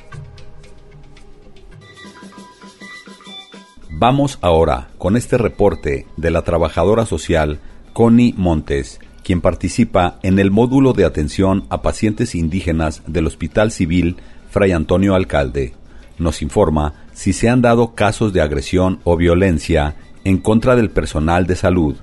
[4.02, 7.60] Vamos ahora con este reporte de la trabajadora social
[7.92, 14.16] Connie Montes, quien participa en el módulo de atención a pacientes indígenas del Hospital Civil
[14.50, 15.74] Fray Antonio Alcalde.
[16.18, 19.94] Nos informa si se han dado casos de agresión o violencia
[20.24, 21.94] en contra del personal de salud.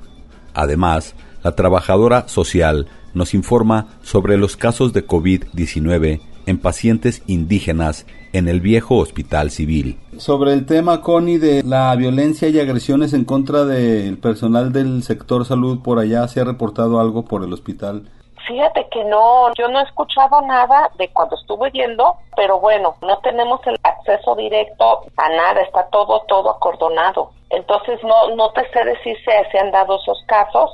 [0.54, 8.48] Además, la trabajadora social nos informa sobre los casos de COVID-19 en pacientes indígenas en
[8.48, 10.00] el viejo hospital civil.
[10.18, 15.46] Sobre el tema, Connie, de la violencia y agresiones en contra del personal del sector
[15.46, 18.10] salud por allá, ¿se ha reportado algo por el hospital?
[18.48, 23.20] Fíjate que no, yo no he escuchado nada de cuando estuve yendo, pero bueno, no
[23.20, 27.32] tenemos el acceso directo a nada, está todo, todo acordonado.
[27.52, 30.72] Entonces no, no te sé decir si se han dado esos casos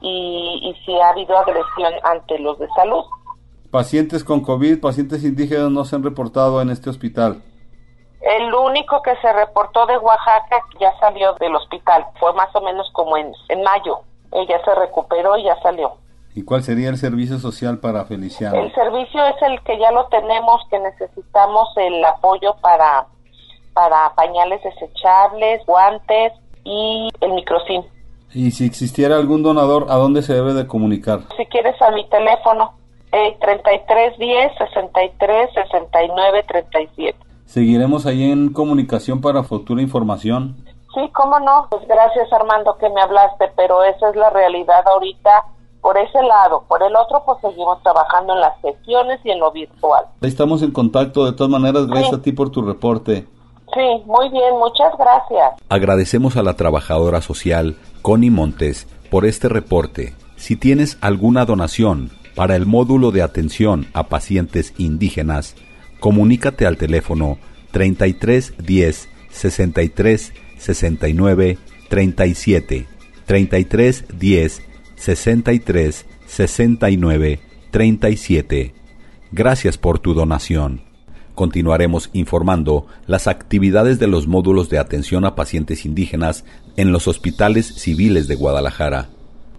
[0.00, 3.04] y, y si ha habido agresión ante los de salud.
[3.76, 7.42] Pacientes con COVID, pacientes indígenas no se han reportado en este hospital.
[8.22, 12.88] El único que se reportó de Oaxaca ya salió del hospital, fue más o menos
[12.94, 14.00] como en, en mayo.
[14.32, 15.92] Ella se recuperó y ya salió.
[16.34, 18.56] ¿Y cuál sería el servicio social para Feliciano?
[18.56, 23.04] El servicio es el que ya lo tenemos, que necesitamos el apoyo para,
[23.74, 26.32] para pañales desechables, guantes
[26.64, 27.82] y el microsim.
[28.32, 31.20] Y si existiera algún donador, ¿a dónde se debe de comunicar?
[31.36, 32.72] Si quieres a mi teléfono,
[33.12, 37.18] eh, 3310 63 69 37.
[37.46, 40.56] Seguiremos ahí en comunicación para futura información.
[40.94, 41.66] Sí, cómo no.
[41.70, 45.44] Pues gracias Armando que me hablaste, pero esa es la realidad ahorita
[45.80, 46.64] por ese lado.
[46.66, 50.06] Por el otro, pues seguimos trabajando en las sesiones y en lo virtual.
[50.20, 51.24] Ahí estamos en contacto.
[51.24, 52.16] De todas maneras, gracias sí.
[52.16, 53.26] a ti por tu reporte.
[53.72, 55.52] Sí, muy bien, muchas gracias.
[55.68, 60.14] Agradecemos a la trabajadora social Connie Montes por este reporte.
[60.36, 65.56] Si tienes alguna donación para el módulo de atención a pacientes indígenas,
[65.98, 67.38] comunícate al teléfono
[67.72, 71.58] 33 10 63 69
[71.88, 72.86] 37
[73.26, 74.62] 33 10
[74.96, 78.74] 63 69 37.
[79.32, 80.82] Gracias por tu donación.
[81.34, 86.44] Continuaremos informando las actividades de los módulos de atención a pacientes indígenas
[86.76, 89.08] en los hospitales civiles de Guadalajara.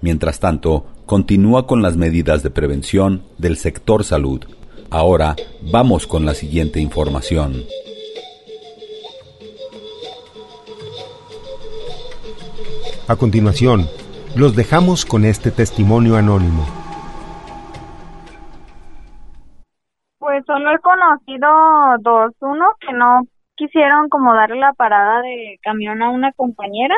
[0.02, 4.46] Mientras tanto, continúa con las medidas de prevención del sector salud.
[4.92, 5.36] Ahora
[5.72, 7.64] vamos con la siguiente información.
[13.08, 13.86] A continuación,
[14.36, 16.66] los dejamos con este testimonio anónimo.
[20.20, 21.48] Pues solo he conocido
[22.02, 22.34] dos.
[22.42, 23.22] Uno que no
[23.56, 26.96] quisieron como darle la parada de camión a una compañera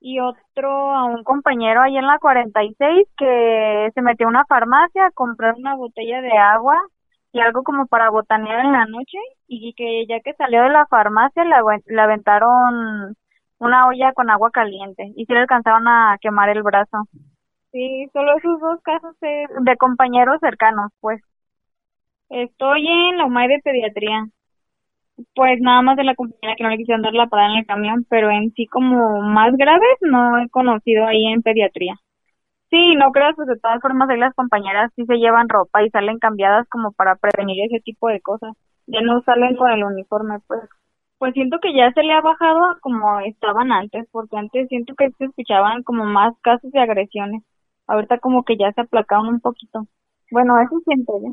[0.00, 5.06] y otro a un compañero ahí en la 46 que se metió a una farmacia
[5.06, 6.76] a comprar una botella de agua
[7.32, 10.86] y algo como para botanear en la noche y que ya que salió de la
[10.86, 13.16] farmacia le, aventaron
[13.58, 17.04] una olla con agua caliente y sí le alcanzaron a quemar el brazo.
[17.72, 21.20] Sí, solo esos dos casos de, de compañeros cercanos, pues.
[22.30, 24.26] Estoy en la UMAI de pediatría.
[25.34, 27.66] Pues nada más de la compañera que no le quisieron dar la parada en el
[27.66, 31.96] camión, pero en sí como más graves no he conocido ahí en pediatría.
[32.70, 35.90] Sí, no creas, pues de todas formas ahí las compañeras sí se llevan ropa y
[35.90, 38.52] salen cambiadas como para prevenir ese tipo de cosas.
[38.86, 40.60] Ya no salen con el uniforme, pues.
[41.18, 45.10] Pues siento que ya se le ha bajado como estaban antes, porque antes siento que
[45.18, 47.42] se escuchaban como más casos de agresiones.
[47.88, 49.86] Ahorita como que ya se aplacaron un poquito.
[50.30, 51.32] Bueno, eso siento yo.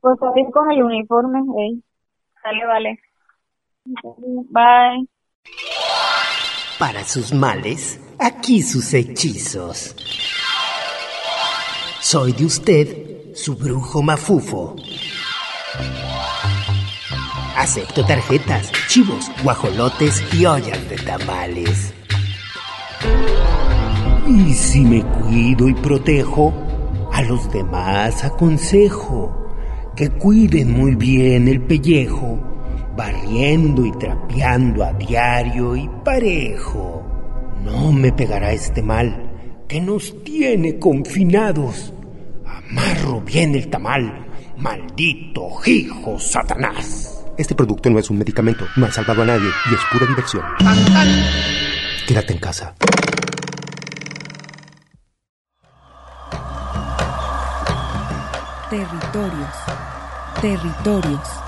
[0.00, 1.80] Pues salir con el uniforme, eh.
[2.42, 2.98] Sale, vale.
[3.84, 5.08] Bye.
[6.78, 9.94] Para sus males, aquí sus hechizos.
[12.00, 14.76] Soy de usted, su brujo mafufo.
[17.56, 21.92] Acepto tarjetas, chivos, guajolotes y ollas de tamales.
[24.28, 26.52] Y si me cuido y protejo,
[27.12, 29.34] a los demás aconsejo
[29.96, 32.57] que cuiden muy bien el pellejo
[32.98, 37.04] barriendo y trapeando a diario y parejo.
[37.62, 41.94] No me pegará este mal que nos tiene confinados.
[42.44, 44.26] Amarro bien el tamal,
[44.56, 47.24] maldito hijo Satanás.
[47.36, 50.42] Este producto no es un medicamento, no ha salvado a nadie y es pura diversión.
[52.04, 52.74] Quédate en casa.
[58.68, 59.54] Territorios.
[60.40, 61.47] Territorios.